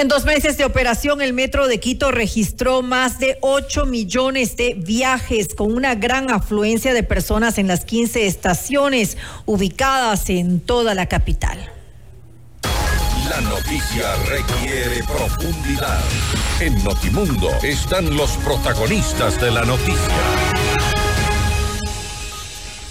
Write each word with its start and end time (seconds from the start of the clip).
En 0.00 0.08
dos 0.08 0.24
meses 0.24 0.56
de 0.56 0.64
operación, 0.64 1.20
el 1.20 1.34
Metro 1.34 1.68
de 1.68 1.78
Quito 1.78 2.10
registró 2.10 2.80
más 2.80 3.18
de 3.18 3.36
8 3.42 3.84
millones 3.84 4.56
de 4.56 4.72
viajes 4.72 5.54
con 5.54 5.74
una 5.74 5.94
gran 5.94 6.30
afluencia 6.30 6.94
de 6.94 7.02
personas 7.02 7.58
en 7.58 7.68
las 7.68 7.84
15 7.84 8.26
estaciones 8.26 9.18
ubicadas 9.44 10.30
en 10.30 10.60
toda 10.60 10.94
la 10.94 11.04
capital. 11.04 11.70
La 13.28 13.42
noticia 13.42 14.16
requiere 14.24 15.04
profundidad. 15.04 16.02
En 16.60 16.82
Notimundo 16.82 17.50
están 17.62 18.16
los 18.16 18.30
protagonistas 18.38 19.38
de 19.38 19.50
la 19.50 19.66
noticia. 19.66 20.59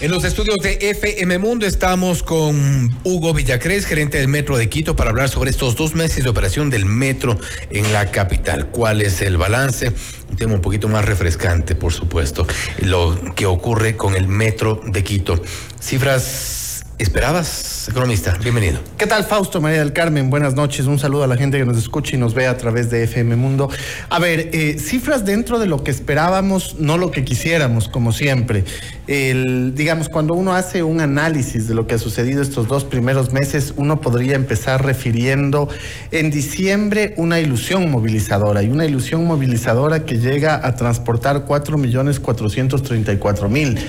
En 0.02 0.12
los 0.12 0.24
estudios 0.24 0.56
de 0.60 0.78
FM 0.80 1.40
Mundo 1.40 1.66
estamos 1.66 2.24
con 2.24 2.98
Hugo 3.04 3.34
Villacrés, 3.34 3.86
gerente 3.86 4.18
del 4.18 4.30
Metro 4.30 4.58
de 4.58 4.70
Quito, 4.70 4.96
para 4.96 5.10
hablar 5.10 5.28
sobre 5.28 5.50
estos 5.50 5.76
dos 5.76 5.94
meses 5.94 6.24
de 6.24 6.30
operación 6.30 6.70
del 6.70 6.86
metro 6.86 7.38
en 7.70 7.92
la 7.92 8.10
capital. 8.10 8.68
¿Cuál 8.68 9.02
es 9.02 9.22
el 9.22 9.36
balance? 9.36 9.92
Un 10.30 10.38
tema 10.38 10.54
un 10.54 10.62
poquito 10.62 10.88
más 10.88 11.04
refrescante, 11.04 11.76
por 11.76 11.92
supuesto, 11.92 12.48
lo 12.80 13.36
que 13.36 13.46
ocurre 13.46 13.98
con 13.98 14.16
el 14.16 14.30
Metro 14.30 14.80
de 14.86 15.04
Quito. 15.04 15.44
Cifras 15.82 16.69
¿Esperabas, 17.00 17.88
economista? 17.88 18.38
Bienvenido. 18.44 18.82
¿Qué 18.98 19.08
tal, 19.08 19.24
Fausto 19.24 19.62
María 19.62 19.80
del 19.80 19.94
Carmen? 19.94 20.30
Buenas 20.30 20.56
noches. 20.56 20.86
Un 20.86 21.00
saludo 21.00 21.24
a 21.24 21.28
la 21.28 21.38
gente 21.38 21.58
que 21.58 21.64
nos 21.64 21.78
escucha 21.78 22.18
y 22.18 22.20
nos 22.20 22.34
ve 22.34 22.46
a 22.46 22.58
través 22.58 22.90
de 22.90 23.04
FM 23.04 23.38
Mundo. 23.38 23.70
A 24.10 24.20
ver, 24.20 24.50
eh, 24.52 24.78
cifras 24.78 25.24
dentro 25.24 25.60
de 25.60 25.66
lo 25.66 25.82
que 25.82 25.92
esperábamos, 25.92 26.76
no 26.78 26.98
lo 26.98 27.10
que 27.10 27.24
quisiéramos, 27.24 27.88
como 27.88 28.12
siempre. 28.12 28.66
Digamos, 29.08 30.10
cuando 30.10 30.34
uno 30.34 30.54
hace 30.54 30.84
un 30.84 31.00
análisis 31.00 31.70
de 31.70 31.74
lo 31.74 31.88
que 31.88 31.96
ha 31.96 32.00
sucedido 32.00 32.42
estos 32.42 32.68
dos 32.68 32.84
primeros 32.84 33.32
meses, 33.32 33.74
uno 33.78 34.02
podría 34.02 34.36
empezar 34.36 34.86
refiriendo 34.86 35.70
en 36.12 36.32
diciembre 36.32 37.14
una 37.16 37.40
ilusión 37.40 37.90
movilizadora 37.90 38.62
y 38.62 38.68
una 38.68 38.86
ilusión 38.86 39.26
movilizadora 39.26 40.04
que 40.04 40.18
llega 40.18 40.68
a 40.68 40.76
transportar 40.76 41.46
4.434.000 41.46 43.80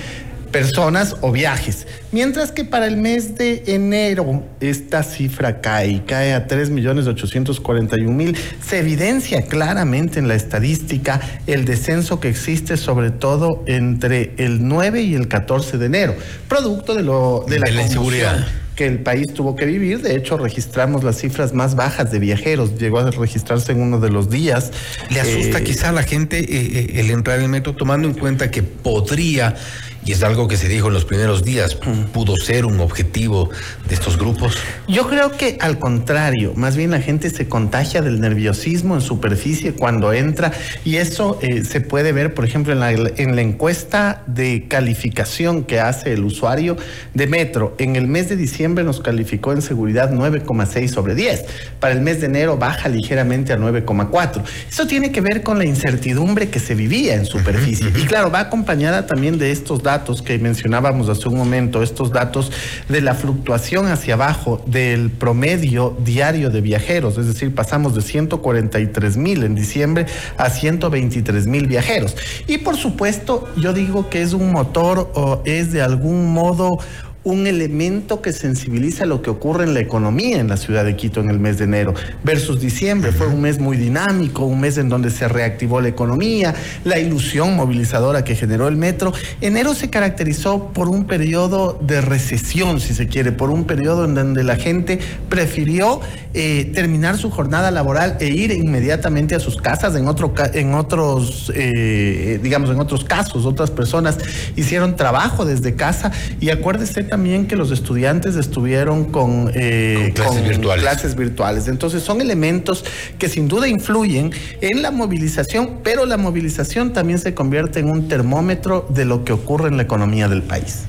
personas 0.51 1.15
o 1.21 1.31
viajes. 1.31 1.87
Mientras 2.11 2.51
que 2.51 2.65
para 2.65 2.87
el 2.87 2.97
mes 2.97 3.35
de 3.35 3.63
enero 3.67 4.43
esta 4.59 5.03
cifra 5.03 5.61
cae 5.61 6.03
cae 6.05 6.33
a 6.33 6.47
3.841.000. 6.47 8.37
Se 8.65 8.79
evidencia 8.79 9.43
claramente 9.43 10.19
en 10.19 10.27
la 10.27 10.35
estadística 10.35 11.21
el 11.47 11.65
descenso 11.65 12.19
que 12.19 12.29
existe 12.29 12.77
sobre 12.77 13.11
todo 13.11 13.63
entre 13.65 14.33
el 14.37 14.67
9 14.67 15.01
y 15.01 15.15
el 15.15 15.27
14 15.27 15.77
de 15.77 15.85
enero, 15.85 16.15
producto 16.47 16.93
de, 16.93 17.03
lo, 17.03 17.45
de 17.47 17.59
la, 17.59 17.69
inseguridad 17.69 18.47
que 18.75 18.87
el 18.87 18.99
país 18.99 19.33
tuvo 19.33 19.55
que 19.55 19.65
vivir. 19.65 20.01
De 20.01 20.15
hecho, 20.15 20.37
registramos 20.37 21.03
las 21.03 21.17
cifras 21.17 21.53
más 21.53 21.75
bajas 21.75 22.11
de 22.11 22.19
viajeros. 22.19 22.77
Llegó 22.77 22.99
a 22.99 23.11
registrarse 23.11 23.73
en 23.73 23.81
uno 23.81 23.99
de 23.99 24.09
los 24.09 24.29
días. 24.29 24.71
¿Le 25.09 25.19
asusta 25.19 25.59
eh, 25.59 25.63
quizá 25.63 25.89
a 25.89 25.91
la 25.91 26.03
gente 26.03 26.39
eh, 26.39 26.45
eh, 26.49 26.99
el 26.99 27.11
entrar 27.11 27.37
en 27.37 27.45
el 27.45 27.49
metro 27.49 27.75
tomando 27.75 28.07
en 28.07 28.13
cuenta 28.13 28.49
que 28.49 28.63
podría 28.63 29.55
y 30.03 30.13
es 30.13 30.23
algo 30.23 30.47
que 30.47 30.57
se 30.57 30.67
dijo 30.67 30.87
en 30.87 30.93
los 30.93 31.05
primeros 31.05 31.43
días, 31.43 31.77
pudo 32.13 32.35
ser 32.35 32.65
un 32.65 32.79
objetivo 32.79 33.49
de 33.87 33.93
estos 33.93 34.17
grupos? 34.17 34.57
Yo 34.87 35.07
creo 35.07 35.31
que 35.31 35.57
al 35.59 35.77
contrario, 35.77 36.53
más 36.55 36.75
bien 36.75 36.91
la 36.91 37.01
gente 37.01 37.29
se 37.29 37.47
contagia 37.47 38.01
del 38.01 38.19
nerviosismo 38.19 38.95
en 38.95 39.01
superficie 39.01 39.73
cuando 39.73 40.11
entra 40.13 40.51
y 40.83 40.95
eso 40.95 41.37
eh, 41.41 41.63
se 41.63 41.81
puede 41.81 42.13
ver, 42.13 42.33
por 42.33 42.45
ejemplo, 42.45 42.73
en 42.73 42.79
la, 42.79 42.91
en 42.91 43.35
la 43.35 43.41
encuesta 43.41 44.23
de 44.25 44.65
calificación 44.67 45.63
que 45.63 45.79
hace 45.79 46.13
el 46.13 46.23
usuario 46.23 46.77
de 47.13 47.27
Metro. 47.27 47.75
En 47.77 47.95
el 47.95 48.07
mes 48.07 48.29
de 48.29 48.35
diciembre 48.35 48.83
nos 48.83 49.01
calificó 49.01 49.51
en 49.53 49.61
seguridad 49.61 50.11
9,6 50.11 50.87
sobre 50.87 51.13
10. 51.13 51.45
Para 51.79 51.93
el 51.93 52.01
mes 52.01 52.21
de 52.21 52.27
enero 52.27 52.57
baja 52.57 52.89
ligeramente 52.89 53.53
a 53.53 53.57
9,4. 53.57 54.41
Eso 54.69 54.87
tiene 54.87 55.11
que 55.11 55.21
ver 55.21 55.43
con 55.43 55.59
la 55.59 55.65
incertidumbre 55.65 56.49
que 56.49 56.59
se 56.59 56.73
vivía 56.73 57.15
en 57.15 57.25
superficie. 57.25 57.87
Y 57.95 58.05
claro, 58.05 58.31
va 58.31 58.39
acompañada 58.39 59.05
también 59.05 59.37
de 59.37 59.51
estos 59.51 59.83
datos 59.83 59.90
datos 59.91 60.21
que 60.21 60.39
mencionábamos 60.39 61.09
hace 61.09 61.27
un 61.27 61.37
momento, 61.37 61.83
estos 61.83 62.11
datos 62.11 62.49
de 62.87 63.01
la 63.01 63.13
fluctuación 63.13 63.87
hacia 63.87 64.13
abajo 64.13 64.61
del 64.65 65.09
promedio 65.11 65.97
diario 65.99 66.49
de 66.49 66.61
viajeros, 66.61 67.17
es 67.17 67.27
decir, 67.27 67.53
pasamos 67.53 67.93
de 67.93 68.01
143 68.01 69.17
mil 69.17 69.43
en 69.43 69.53
diciembre 69.53 70.05
a 70.37 70.49
123 70.49 71.45
mil 71.47 71.67
viajeros. 71.67 72.15
Y 72.47 72.59
por 72.59 72.77
supuesto, 72.77 73.49
yo 73.57 73.73
digo 73.73 74.09
que 74.09 74.21
es 74.21 74.31
un 74.31 74.53
motor 74.53 75.11
o 75.13 75.41
es 75.43 75.73
de 75.73 75.81
algún 75.81 76.31
modo 76.31 76.79
un 77.23 77.45
elemento 77.45 78.21
que 78.21 78.33
sensibiliza 78.33 79.05
lo 79.05 79.21
que 79.21 79.29
ocurre 79.29 79.63
en 79.63 79.75
la 79.75 79.79
economía 79.79 80.39
en 80.39 80.47
la 80.47 80.57
ciudad 80.57 80.83
de 80.83 80.95
Quito 80.95 81.19
en 81.19 81.29
el 81.29 81.39
mes 81.39 81.59
de 81.59 81.65
enero 81.65 81.93
versus 82.23 82.59
diciembre. 82.59 83.11
Fue 83.11 83.27
un 83.27 83.41
mes 83.41 83.59
muy 83.59 83.77
dinámico, 83.77 84.45
un 84.45 84.59
mes 84.59 84.77
en 84.79 84.89
donde 84.89 85.11
se 85.11 85.27
reactivó 85.27 85.81
la 85.81 85.89
economía, 85.89 86.55
la 86.83 86.97
ilusión 86.97 87.55
movilizadora 87.55 88.23
que 88.23 88.35
generó 88.35 88.67
el 88.67 88.75
metro. 88.75 89.13
Enero 89.39 89.75
se 89.75 89.89
caracterizó 89.91 90.69
por 90.69 90.89
un 90.89 91.05
periodo 91.05 91.77
de 91.81 92.01
recesión, 92.01 92.79
si 92.79 92.95
se 92.95 93.07
quiere, 93.07 93.31
por 93.31 93.51
un 93.51 93.65
periodo 93.65 94.05
en 94.05 94.15
donde 94.15 94.43
la 94.43 94.55
gente 94.55 94.99
prefirió 95.29 96.01
eh, 96.33 96.71
terminar 96.73 97.17
su 97.17 97.29
jornada 97.29 97.69
laboral 97.69 98.17
e 98.19 98.29
ir 98.29 98.51
inmediatamente 98.51 99.35
a 99.35 99.39
sus 99.39 99.57
casas. 99.57 99.95
En, 99.95 100.07
otro, 100.07 100.33
en 100.53 100.73
otros, 100.73 101.51
eh, 101.53 102.39
digamos, 102.41 102.71
en 102.71 102.79
otros 102.79 103.03
casos, 103.03 103.45
otras 103.45 103.69
personas 103.69 104.17
hicieron 104.55 104.95
trabajo 104.95 105.45
desde 105.45 105.75
casa 105.75 106.11
y 106.39 106.49
acuérdese 106.49 107.10
también 107.11 107.45
que 107.45 107.57
los 107.57 107.71
estudiantes 107.71 108.37
estuvieron 108.37 109.03
con, 109.03 109.51
eh, 109.53 110.13
clases, 110.15 110.47
virtuales. 110.47 110.81
clases 110.85 111.15
virtuales. 111.17 111.67
Entonces 111.67 112.03
son 112.03 112.21
elementos 112.21 112.85
que 113.19 113.27
sin 113.27 113.49
duda 113.49 113.67
influyen 113.67 114.31
en 114.61 114.81
la 114.81 114.91
movilización, 114.91 115.81
pero 115.83 116.05
la 116.05 116.15
movilización 116.15 116.93
también 116.93 117.19
se 117.19 117.33
convierte 117.33 117.81
en 117.81 117.89
un 117.89 118.07
termómetro 118.07 118.87
de 118.87 119.03
lo 119.03 119.25
que 119.25 119.33
ocurre 119.33 119.67
en 119.67 119.75
la 119.75 119.83
economía 119.83 120.29
del 120.29 120.41
país. 120.41 120.83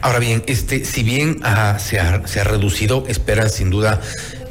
Ahora 0.00 0.20
bien, 0.20 0.42
este, 0.46 0.86
si 0.86 1.02
bien 1.02 1.40
se, 1.78 2.00
ha, 2.00 2.26
se 2.26 2.40
ha 2.40 2.44
reducido, 2.44 3.04
esperan 3.06 3.50
sin 3.50 3.68
duda 3.68 4.00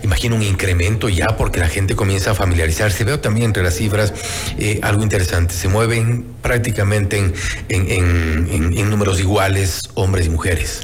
imagino 0.04 0.36
un 0.36 0.44
incremento 0.44 1.10
ya 1.10 1.26
porque 1.36 1.60
la 1.60 1.68
gente 1.68 1.96
comienza 1.96 2.30
a 2.30 2.36
familiarizarse. 2.36 3.04
Veo 3.06 3.20
también 3.20 3.48
entre 3.48 3.64
las 3.64 3.74
cifras 3.74 4.14
eh, 4.60 4.80
algo 4.84 5.02
interesante. 5.02 5.56
Se 5.56 5.68
mueven 5.68 6.28
prácticamente 6.44 7.18
en, 7.18 7.34
en 7.70 8.90
números 8.92 9.20
iguales 9.20 9.82
hombres 9.96 10.28
y 10.28 10.30
mujeres. 10.30 10.84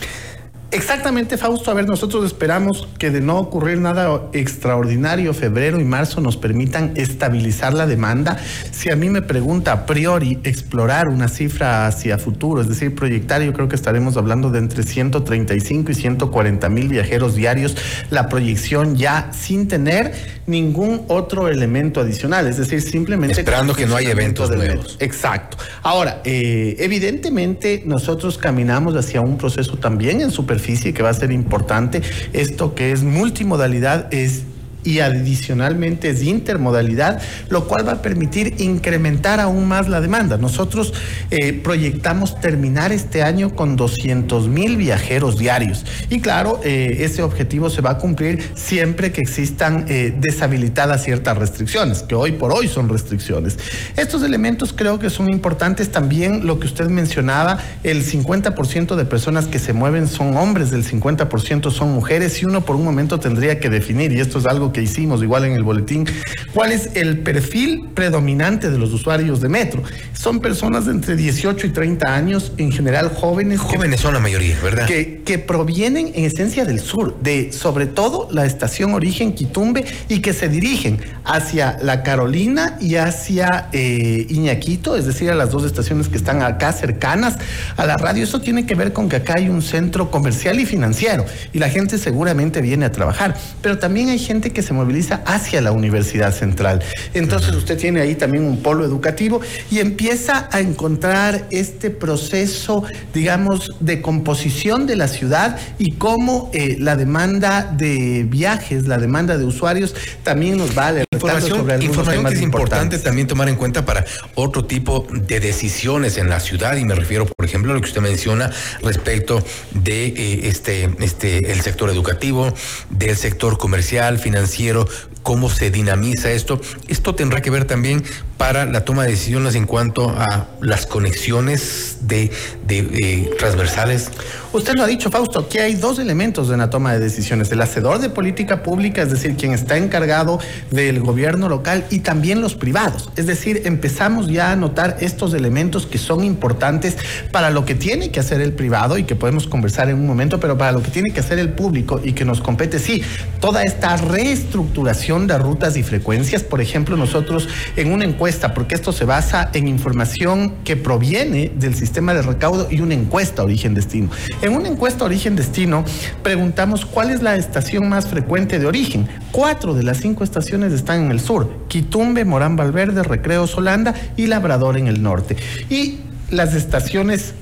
Exactamente, 0.73 1.37
Fausto. 1.37 1.69
A 1.69 1.75
ver, 1.75 1.87
nosotros 1.87 2.25
esperamos 2.25 2.87
que 2.97 3.11
de 3.11 3.21
no 3.21 3.37
ocurrir 3.37 3.77
nada 3.77 4.23
extraordinario, 4.33 5.31
febrero 5.35 5.79
y 5.79 5.83
marzo 5.83 6.19
nos 6.19 6.35
permitan 6.35 6.93
estabilizar 6.95 7.75
la 7.75 7.85
demanda. 7.85 8.37
Si 8.71 8.89
a 8.89 8.95
mí 8.95 9.11
me 9.11 9.21
pregunta 9.21 9.71
a 9.71 9.85
priori 9.85 10.39
explorar 10.43 11.09
una 11.09 11.27
cifra 11.27 11.85
hacia 11.85 12.17
futuro, 12.17 12.61
es 12.61 12.69
decir, 12.69 12.95
proyectar, 12.95 13.43
yo 13.43 13.53
creo 13.53 13.69
que 13.69 13.75
estaremos 13.75 14.17
hablando 14.17 14.49
de 14.49 14.59
entre 14.59 14.81
135 14.81 15.91
y 15.91 15.93
140 15.93 16.69
mil 16.69 16.87
viajeros 16.87 17.35
diarios, 17.35 17.77
la 18.09 18.27
proyección 18.27 18.95
ya 18.95 19.29
sin 19.31 19.67
tener 19.67 20.13
ningún 20.47 21.03
otro 21.07 21.49
elemento 21.49 22.01
adicional, 22.01 22.47
es 22.47 22.57
decir, 22.57 22.81
simplemente... 22.81 23.39
Esperando 23.39 23.75
que 23.75 23.85
no 23.85 23.95
haya 23.95 24.09
eventos 24.09 24.49
nuevos. 24.49 24.97
Exacto. 24.99 25.57
Ahora, 25.83 26.21
eh, 26.23 26.75
evidentemente 26.79 27.83
nosotros 27.85 28.39
caminamos 28.39 28.95
hacia 28.95 29.21
un 29.21 29.37
proceso 29.37 29.77
también 29.77 30.21
en 30.21 30.31
superficie 30.31 30.62
que 30.93 31.03
va 31.03 31.09
a 31.09 31.13
ser 31.13 31.31
importante. 31.31 32.01
Esto 32.33 32.75
que 32.75 32.91
es 32.91 33.03
multimodalidad 33.03 34.13
es 34.13 34.43
y 34.83 34.99
adicionalmente 34.99 36.09
es 36.09 36.23
intermodalidad, 36.23 37.21
lo 37.49 37.67
cual 37.67 37.87
va 37.87 37.93
a 37.93 38.01
permitir 38.01 38.55
incrementar 38.59 39.39
aún 39.39 39.67
más 39.67 39.87
la 39.87 40.01
demanda. 40.01 40.37
Nosotros 40.37 40.93
eh, 41.31 41.53
proyectamos 41.53 42.39
terminar 42.39 42.91
este 42.91 43.23
año 43.23 43.55
con 43.55 43.75
200 43.75 44.47
mil 44.47 44.77
viajeros 44.77 45.37
diarios 45.37 45.85
y 46.09 46.19
claro, 46.19 46.59
eh, 46.63 46.97
ese 46.99 47.21
objetivo 47.21 47.69
se 47.69 47.81
va 47.81 47.91
a 47.91 47.97
cumplir 47.97 48.43
siempre 48.55 49.11
que 49.11 49.21
existan 49.21 49.85
eh, 49.87 50.13
deshabilitadas 50.17 51.03
ciertas 51.03 51.37
restricciones, 51.37 52.03
que 52.03 52.15
hoy 52.15 52.33
por 52.33 52.51
hoy 52.51 52.67
son 52.67 52.89
restricciones. 52.89 53.57
Estos 53.95 54.23
elementos 54.23 54.73
creo 54.73 54.99
que 54.99 55.09
son 55.09 55.29
importantes 55.29 55.91
también, 55.91 56.45
lo 56.45 56.59
que 56.59 56.67
usted 56.67 56.87
mencionaba, 56.89 57.59
el 57.83 58.05
50% 58.05 58.95
de 58.95 59.05
personas 59.05 59.47
que 59.47 59.59
se 59.59 59.73
mueven 59.73 60.07
son 60.07 60.35
hombres, 60.37 60.71
del 60.71 60.85
50% 60.85 61.71
son 61.71 61.91
mujeres 61.93 62.41
y 62.41 62.45
uno 62.45 62.65
por 62.65 62.75
un 62.75 62.83
momento 62.83 63.19
tendría 63.19 63.59
que 63.59 63.69
definir, 63.69 64.11
y 64.11 64.19
esto 64.19 64.39
es 64.39 64.45
algo 64.45 64.72
que 64.73 64.81
hicimos 64.81 65.21
igual 65.21 65.45
en 65.45 65.53
el 65.53 65.61
boletín, 65.63 66.07
cuál 66.53 66.71
es 66.71 66.89
el 66.95 67.19
perfil 67.19 67.89
predominante 67.93 68.69
de 68.69 68.77
los 68.77 68.91
usuarios 68.91 69.41
de 69.41 69.49
metro. 69.49 69.83
Son 70.13 70.39
personas 70.39 70.85
de 70.85 70.91
entre 70.91 71.15
18 71.15 71.67
y 71.67 71.69
30 71.69 72.15
años, 72.15 72.53
en 72.57 72.71
general 72.71 73.09
jóvenes. 73.09 73.59
Jóvenes 73.59 73.99
son 73.99 74.13
la 74.13 74.19
mayoría, 74.19 74.57
¿verdad? 74.63 74.87
Que, 74.87 75.21
que 75.23 75.37
provienen 75.37 76.11
en 76.15 76.25
esencia 76.25 76.65
del 76.65 76.79
sur, 76.79 77.19
de 77.21 77.51
sobre 77.51 77.85
todo 77.85 78.27
la 78.31 78.45
estación 78.45 78.93
origen 78.93 79.33
Quitumbe 79.33 79.85
y 80.09 80.19
que 80.19 80.33
se 80.33 80.49
dirigen 80.49 80.99
hacia 81.25 81.77
la 81.81 82.03
Carolina 82.03 82.77
y 82.79 82.95
hacia 82.95 83.69
eh, 83.73 84.25
Iñaquito, 84.29 84.95
es 84.95 85.05
decir, 85.05 85.29
a 85.29 85.35
las 85.35 85.51
dos 85.51 85.65
estaciones 85.65 86.07
que 86.07 86.17
están 86.17 86.41
acá 86.41 86.73
cercanas 86.73 87.37
a 87.77 87.85
la 87.85 87.97
radio. 87.97 88.23
Eso 88.23 88.41
tiene 88.41 88.65
que 88.65 88.75
ver 88.75 88.93
con 88.93 89.09
que 89.09 89.17
acá 89.17 89.33
hay 89.37 89.49
un 89.49 89.61
centro 89.61 90.09
comercial 90.09 90.59
y 90.59 90.65
financiero 90.65 91.25
y 91.51 91.59
la 91.59 91.69
gente 91.69 91.97
seguramente 91.97 92.61
viene 92.61 92.85
a 92.85 92.91
trabajar, 92.91 93.35
pero 93.61 93.77
también 93.77 94.09
hay 94.09 94.19
gente 94.19 94.51
que 94.51 94.53
que 94.53 94.62
se 94.63 94.73
moviliza 94.73 95.21
hacia 95.25 95.61
la 95.61 95.71
Universidad 95.71 96.33
Central. 96.33 96.81
Entonces 97.13 97.53
usted 97.55 97.77
tiene 97.77 98.01
ahí 98.01 98.15
también 98.15 98.45
un 98.45 98.61
polo 98.61 98.83
educativo 98.85 99.41
y 99.69 99.79
empieza 99.79 100.49
a 100.51 100.59
encontrar 100.59 101.45
este 101.51 101.89
proceso, 101.89 102.83
digamos, 103.13 103.71
de 103.79 104.01
composición 104.01 104.87
de 104.87 104.95
la 104.95 105.07
ciudad 105.07 105.57
y 105.77 105.93
cómo 105.93 106.49
eh, 106.53 106.77
la 106.79 106.95
demanda 106.95 107.63
de 107.77 108.25
viajes, 108.27 108.87
la 108.87 108.97
demanda 108.97 109.37
de 109.37 109.45
usuarios 109.45 109.95
también 110.23 110.57
nos 110.57 110.77
va 110.77 110.87
a 110.87 110.93
información, 111.23 112.25
que 112.25 112.33
es 112.33 112.41
importante 112.41 112.99
también 112.99 113.27
tomar 113.27 113.49
en 113.49 113.55
cuenta 113.55 113.85
para 113.85 114.05
otro 114.35 114.65
tipo 114.65 115.05
de 115.11 115.39
decisiones 115.39 116.17
en 116.17 116.29
la 116.29 116.39
ciudad 116.39 116.75
y 116.77 116.85
me 116.85 116.95
refiero, 116.95 117.25
por 117.25 117.45
ejemplo, 117.45 117.71
a 117.71 117.75
lo 117.75 117.81
que 117.81 117.87
usted 117.87 118.01
menciona 118.01 118.51
respecto 118.81 119.43
de 119.71 120.07
eh, 120.07 120.47
este, 120.47 120.89
este, 120.99 121.51
el 121.51 121.61
sector 121.61 121.89
educativo, 121.89 122.53
del 122.89 123.15
sector 123.15 123.57
comercial, 123.57 124.19
financiero, 124.19 124.87
cómo 125.23 125.49
se 125.49 125.71
dinamiza 125.71 126.31
esto. 126.31 126.61
Esto 126.87 127.15
tendrá 127.15 127.41
que 127.41 127.49
ver 127.49 127.65
también 127.65 128.03
para 128.37 128.65
la 128.65 128.83
toma 128.83 129.03
de 129.03 129.11
decisiones 129.11 129.55
en 129.55 129.65
cuanto 129.65 130.09
a 130.09 130.47
las 130.59 130.85
conexiones 130.85 131.99
de, 132.01 132.29
de, 132.67 133.33
transversales. 133.39 134.09
Usted 134.51 134.73
lo 134.75 134.83
ha 134.83 134.87
dicho, 134.87 135.09
Fausto, 135.09 135.47
que 135.47 135.61
hay 135.61 135.75
dos 135.75 135.97
elementos 135.97 136.51
en 136.51 136.57
la 136.57 136.69
toma 136.69 136.93
de 136.93 136.99
decisiones. 136.99 137.51
El 137.51 137.61
hacedor 137.61 137.99
de 137.99 138.09
política 138.09 138.61
pública, 138.61 139.01
es 139.01 139.11
decir, 139.11 139.35
quien 139.37 139.53
está 139.53 139.77
encargado 139.77 140.39
del 140.71 140.99
gobierno 140.99 141.12
local 141.15 141.85
y 141.89 141.99
también 141.99 142.41
los 142.41 142.55
privados. 142.55 143.09
Es 143.15 143.27
decir, 143.27 143.61
empezamos 143.65 144.27
ya 144.27 144.51
a 144.51 144.55
notar 144.55 144.97
estos 144.99 145.33
elementos 145.33 145.85
que 145.85 145.97
son 145.97 146.23
importantes 146.23 146.97
para 147.31 147.49
lo 147.49 147.65
que 147.65 147.75
tiene 147.75 148.11
que 148.11 148.19
hacer 148.19 148.41
el 148.41 148.53
privado 148.53 148.97
y 148.97 149.03
que 149.03 149.15
podemos 149.15 149.47
conversar 149.47 149.89
en 149.89 149.95
un 149.97 150.07
momento, 150.07 150.39
pero 150.39 150.57
para 150.57 150.71
lo 150.71 150.81
que 150.81 150.91
tiene 150.91 151.11
que 151.11 151.19
hacer 151.19 151.39
el 151.39 151.49
público 151.49 152.01
y 152.03 152.13
que 152.13 152.25
nos 152.25 152.41
compete, 152.41 152.79
sí, 152.79 153.01
toda 153.39 153.63
esta 153.63 153.97
reestructuración 153.97 155.27
de 155.27 155.37
rutas 155.37 155.77
y 155.77 155.83
frecuencias. 155.83 156.43
Por 156.43 156.61
ejemplo, 156.61 156.97
nosotros 156.97 157.47
en 157.75 157.91
una 157.91 158.05
encuesta, 158.05 158.53
porque 158.53 158.75
esto 158.75 158.91
se 158.91 159.05
basa 159.05 159.49
en 159.53 159.67
información 159.67 160.53
que 160.63 160.75
proviene 160.75 161.51
del 161.55 161.75
sistema 161.75 162.13
de 162.13 162.21
recaudo 162.21 162.67
y 162.69 162.81
una 162.81 162.93
encuesta 162.93 163.43
origen-destino. 163.43 164.09
En 164.41 164.53
una 164.53 164.67
encuesta 164.67 165.05
origen-destino 165.05 165.83
preguntamos 166.21 166.85
cuál 166.85 167.09
es 167.09 167.21
la 167.21 167.35
estación 167.35 167.89
más 167.89 168.07
frecuente 168.07 168.59
de 168.59 168.65
origen. 168.65 169.07
Cuatro 169.31 169.73
de 169.73 169.83
las 169.83 169.97
cinco 169.97 170.23
estaciones 170.23 170.73
están 170.73 170.92
en 170.95 171.11
el 171.11 171.19
sur, 171.19 171.65
Quitumbe, 171.67 172.25
Morán 172.25 172.55
Valverde, 172.55 173.03
Recreo 173.03 173.47
Solanda 173.47 173.93
y 174.17 174.27
Labrador 174.27 174.77
en 174.77 174.87
el 174.87 175.01
norte. 175.01 175.35
Y 175.69 175.99
las 176.29 176.53
estaciones 176.53 177.33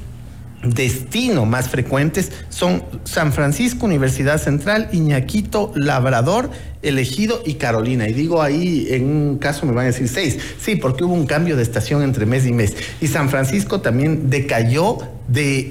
destino 0.64 1.46
más 1.46 1.70
frecuentes 1.70 2.32
son 2.50 2.84
San 3.04 3.34
Francisco, 3.34 3.86
Universidad 3.86 4.38
Central, 4.38 4.90
Iñaquito, 4.92 5.72
Labrador 5.76 6.50
elegido 6.82 7.42
y 7.46 7.56
Carolina. 7.56 8.08
Y 8.08 8.14
digo 8.14 8.42
ahí, 8.42 8.88
en 8.90 9.06
un 9.06 9.38
caso 9.38 9.66
me 9.66 9.74
van 9.74 9.86
a 9.86 9.88
decir 9.88 10.08
seis. 10.08 10.38
Sí, 10.60 10.76
porque 10.76 11.04
hubo 11.04 11.14
un 11.14 11.26
cambio 11.26 11.56
de 11.56 11.64
estación 11.64 12.02
entre 12.04 12.26
mes 12.26 12.46
y 12.46 12.52
mes. 12.52 12.76
Y 13.00 13.08
San 13.08 13.30
Francisco 13.30 13.82
también 13.82 14.30
decayó 14.30 14.98
de 15.28 15.70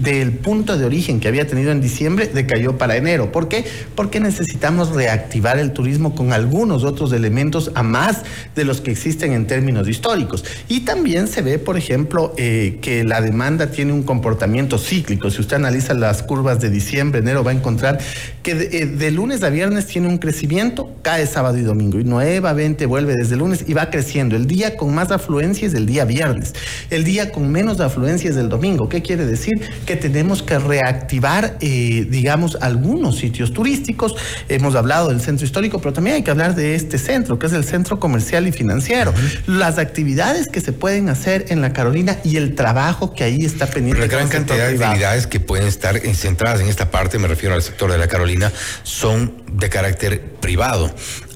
del 0.00 0.32
punto 0.32 0.76
de 0.76 0.84
origen 0.84 1.20
que 1.20 1.28
había 1.28 1.46
tenido 1.46 1.70
en 1.70 1.80
diciembre, 1.80 2.30
decayó 2.32 2.78
para 2.78 2.96
enero. 2.96 3.30
¿Por 3.30 3.48
qué? 3.48 3.64
Porque 3.94 4.18
necesitamos 4.18 4.90
reactivar 4.90 5.58
el 5.58 5.72
turismo 5.72 6.14
con 6.14 6.32
algunos 6.32 6.84
otros 6.84 7.12
elementos 7.12 7.70
a 7.74 7.82
más 7.82 8.22
de 8.56 8.64
los 8.64 8.80
que 8.80 8.90
existen 8.90 9.32
en 9.32 9.46
términos 9.46 9.88
históricos. 9.88 10.44
Y 10.68 10.80
también 10.80 11.28
se 11.28 11.42
ve, 11.42 11.58
por 11.58 11.76
ejemplo, 11.76 12.34
eh, 12.36 12.78
que 12.82 13.04
la 13.04 13.20
demanda 13.20 13.70
tiene 13.70 13.92
un 13.92 14.02
comportamiento 14.02 14.78
cíclico. 14.78 15.30
Si 15.30 15.40
usted 15.40 15.56
analiza 15.56 15.94
las 15.94 16.22
curvas 16.22 16.60
de 16.60 16.70
diciembre, 16.70 17.20
enero, 17.20 17.44
va 17.44 17.52
a 17.52 17.54
encontrar 17.54 17.98
que 18.42 18.54
de, 18.54 18.78
eh, 18.78 18.86
de 18.86 19.10
lunes 19.10 19.42
a 19.42 19.50
viernes 19.50 19.86
tiene 19.86 20.08
un 20.08 20.18
crecimiento, 20.22 20.88
cae 21.02 21.26
sábado 21.26 21.58
y 21.58 21.62
domingo 21.62 21.98
y 21.98 22.04
nuevamente 22.04 22.86
vuelve 22.86 23.14
desde 23.16 23.34
lunes 23.34 23.64
y 23.66 23.74
va 23.74 23.90
creciendo. 23.90 24.36
El 24.36 24.46
día 24.46 24.76
con 24.76 24.94
más 24.94 25.10
afluencia 25.10 25.66
es 25.66 25.74
el 25.74 25.84
día 25.84 26.04
viernes, 26.04 26.54
el 26.90 27.02
día 27.02 27.32
con 27.32 27.50
menos 27.50 27.80
afluencia 27.80 28.30
es 28.30 28.36
el 28.36 28.48
domingo. 28.48 28.88
¿Qué 28.88 29.02
quiere 29.02 29.26
decir? 29.26 29.54
Que 29.84 29.96
tenemos 29.96 30.42
que 30.42 30.60
reactivar, 30.60 31.56
eh, 31.60 32.06
digamos, 32.08 32.56
algunos 32.60 33.18
sitios 33.18 33.52
turísticos. 33.52 34.14
Hemos 34.48 34.76
hablado 34.76 35.08
del 35.08 35.20
centro 35.20 35.44
histórico, 35.44 35.80
pero 35.80 35.92
también 35.92 36.16
hay 36.16 36.22
que 36.22 36.30
hablar 36.30 36.54
de 36.54 36.76
este 36.76 36.98
centro, 36.98 37.36
que 37.38 37.46
es 37.46 37.52
el 37.52 37.64
centro 37.64 37.98
comercial 37.98 38.46
y 38.46 38.52
financiero. 38.52 39.12
Las 39.46 39.78
actividades 39.78 40.46
que 40.46 40.60
se 40.60 40.72
pueden 40.72 41.08
hacer 41.08 41.46
en 41.48 41.60
la 41.60 41.72
Carolina 41.72 42.18
y 42.22 42.36
el 42.36 42.54
trabajo 42.54 43.12
que 43.12 43.24
ahí 43.24 43.44
está 43.44 43.66
pendiente. 43.66 44.00
La 44.00 44.06
gran 44.06 44.28
cantidad 44.28 44.68
de 44.68 44.84
actividades 44.84 45.26
que 45.26 45.40
pueden 45.40 45.66
estar 45.66 45.98
centradas 46.14 46.60
en 46.60 46.68
esta 46.68 46.92
parte, 46.92 47.18
me 47.18 47.26
refiero 47.26 47.56
al 47.56 47.62
sector 47.62 47.90
de 47.90 47.98
la 47.98 48.06
Carolina, 48.06 48.52
son 48.84 49.42
de 49.52 49.68
carácter 49.68 50.11
privado 50.18 50.92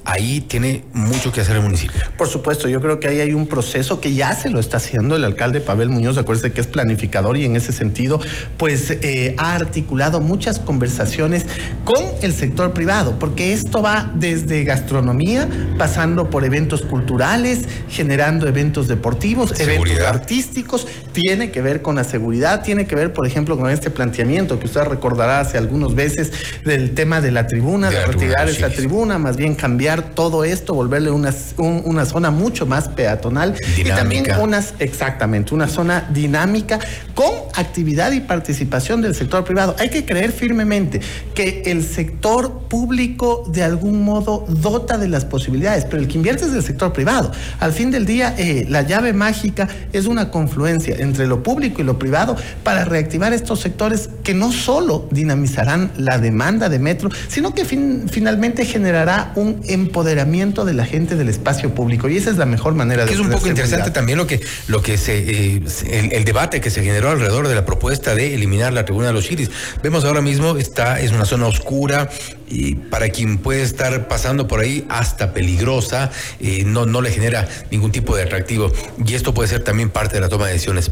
ahí 0.06 0.40
tiene 0.40 0.84
mucho 0.92 1.32
que 1.32 1.40
hacer 1.40 1.56
el 1.56 1.62
municipio. 1.62 2.00
Por 2.16 2.28
supuesto, 2.28 2.68
yo 2.68 2.80
creo 2.80 3.00
que 3.00 3.08
ahí 3.08 3.20
hay 3.20 3.34
un 3.34 3.46
proceso 3.46 4.00
que 4.00 4.14
ya 4.14 4.34
se 4.34 4.48
lo 4.50 4.60
está 4.60 4.76
haciendo 4.76 5.16
el 5.16 5.24
alcalde 5.24 5.60
Pavel 5.60 5.88
Muñoz, 5.88 6.16
acuérdese 6.16 6.52
que 6.52 6.60
es 6.60 6.68
planificador 6.68 7.36
y 7.36 7.44
en 7.44 7.56
ese 7.56 7.72
sentido, 7.72 8.20
pues 8.56 8.90
eh, 8.90 9.34
ha 9.36 9.54
articulado 9.54 10.20
muchas 10.20 10.60
conversaciones 10.60 11.44
con 11.84 12.02
el 12.22 12.32
sector 12.32 12.72
privado, 12.72 13.18
porque 13.18 13.52
esto 13.52 13.82
va 13.82 14.12
desde 14.14 14.62
gastronomía, 14.62 15.48
pasando 15.76 16.30
por 16.30 16.44
eventos 16.44 16.82
culturales, 16.82 17.62
generando 17.88 18.46
eventos 18.46 18.86
deportivos, 18.86 19.58
eventos 19.58 20.00
artísticos, 20.00 20.86
tiene 21.12 21.50
que 21.50 21.62
ver 21.62 21.82
con 21.82 21.96
la 21.96 22.04
seguridad, 22.04 22.62
tiene 22.62 22.86
que 22.86 22.94
ver, 22.94 23.12
por 23.12 23.26
ejemplo, 23.26 23.58
con 23.58 23.70
este 23.70 23.90
planteamiento 23.90 24.60
que 24.60 24.66
usted 24.66 24.82
recordará 24.82 25.40
hace 25.40 25.58
algunas 25.58 25.94
veces 25.94 26.30
del 26.64 26.94
tema 26.94 27.20
de 27.20 27.32
la 27.32 27.48
tribuna, 27.48 27.90
de, 27.90 28.06
retirar 28.06 28.48
esa 28.48 28.70
tribuna, 28.70 29.18
más 29.18 29.36
bien 29.36 29.54
cambiar 29.56 29.95
todo 30.02 30.44
esto, 30.44 30.74
volverle 30.74 31.10
una, 31.10 31.34
una 31.58 32.04
zona 32.04 32.30
mucho 32.30 32.66
más 32.66 32.88
peatonal 32.88 33.54
y 33.76 33.84
también 33.84 34.26
unas, 34.40 34.74
exactamente, 34.78 35.54
una 35.54 35.68
zona 35.68 36.08
dinámica 36.12 36.78
con 37.14 37.30
actividad 37.54 38.12
y 38.12 38.20
participación 38.20 39.02
del 39.02 39.14
sector 39.14 39.44
privado. 39.44 39.76
Hay 39.78 39.90
que 39.90 40.04
creer 40.04 40.32
firmemente 40.32 41.00
que 41.34 41.62
el 41.66 41.84
sector 41.84 42.62
público 42.68 43.44
de 43.48 43.62
algún 43.62 44.04
modo 44.04 44.44
dota 44.48 44.98
de 44.98 45.08
las 45.08 45.24
posibilidades, 45.24 45.84
pero 45.84 46.02
el 46.02 46.08
que 46.08 46.16
invierte 46.16 46.44
es 46.44 46.52
el 46.52 46.62
sector 46.62 46.92
privado. 46.92 47.30
Al 47.60 47.72
fin 47.72 47.90
del 47.90 48.06
día, 48.06 48.34
eh, 48.38 48.66
la 48.68 48.82
llave 48.82 49.12
mágica 49.12 49.68
es 49.92 50.06
una 50.06 50.30
confluencia 50.30 50.96
entre 50.98 51.26
lo 51.26 51.42
público 51.42 51.80
y 51.80 51.84
lo 51.84 51.98
privado 51.98 52.36
para 52.62 52.84
reactivar 52.84 53.32
estos 53.32 53.60
sectores 53.60 54.08
que 54.22 54.34
no 54.34 54.52
solo 54.52 55.08
dinamizarán 55.10 55.90
la 55.96 56.18
demanda 56.18 56.68
de 56.68 56.78
metro, 56.78 57.10
sino 57.28 57.54
que 57.54 57.64
finalmente 57.64 58.64
generará 58.64 59.32
un 59.36 59.60
empoderamiento 59.86 60.64
de 60.64 60.74
la 60.74 60.84
gente 60.84 61.16
del 61.16 61.28
espacio 61.28 61.74
público 61.74 62.08
y 62.08 62.16
esa 62.16 62.30
es 62.30 62.36
la 62.36 62.46
mejor 62.46 62.74
manera 62.74 63.04
de 63.04 63.12
Es 63.12 63.18
un 63.18 63.30
poco 63.30 63.48
interesante 63.48 63.90
también 63.90 64.18
lo 64.18 64.26
que 64.26 64.40
lo 64.68 64.82
que 64.82 64.98
se 64.98 65.56
eh, 65.56 65.62
el, 65.90 66.24
debate 66.24 66.60
que 66.60 66.70
se 66.70 66.82
generó 66.82 67.10
alrededor 67.10 67.48
de 67.48 67.54
la 67.54 67.64
propuesta 67.64 68.14
de 68.14 68.34
eliminar 68.34 68.72
la 68.72 68.84
tribuna 68.84 69.08
de 69.08 69.12
los 69.12 69.24
chiris. 69.24 69.50
Vemos 69.82 70.04
ahora 70.04 70.20
mismo 70.20 70.56
está 70.56 71.00
es 71.00 71.12
una 71.12 71.24
zona 71.24 71.46
oscura 71.46 72.10
y 72.48 72.74
para 72.74 73.08
quien 73.08 73.38
puede 73.38 73.62
estar 73.62 74.08
pasando 74.08 74.46
por 74.46 74.60
ahí 74.60 74.84
hasta 74.88 75.32
peligrosa, 75.32 76.10
eh, 76.40 76.64
no 76.64 76.86
no 76.86 77.00
le 77.00 77.10
genera 77.10 77.48
ningún 77.70 77.92
tipo 77.92 78.16
de 78.16 78.24
atractivo 78.24 78.72
y 79.04 79.14
esto 79.14 79.32
puede 79.32 79.48
ser 79.48 79.62
también 79.62 79.90
parte 79.90 80.16
de 80.16 80.20
la 80.20 80.28
toma 80.28 80.46
de 80.46 80.52
decisiones. 80.52 80.90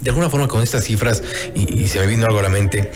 De 0.00 0.08
alguna 0.08 0.30
forma 0.30 0.48
con 0.48 0.62
estas 0.62 0.84
cifras 0.84 1.22
y, 1.54 1.82
y 1.82 1.88
se 1.88 2.00
me 2.00 2.06
vino 2.06 2.26
algo 2.26 2.38
a 2.38 2.42
la 2.42 2.48
mente, 2.48 2.90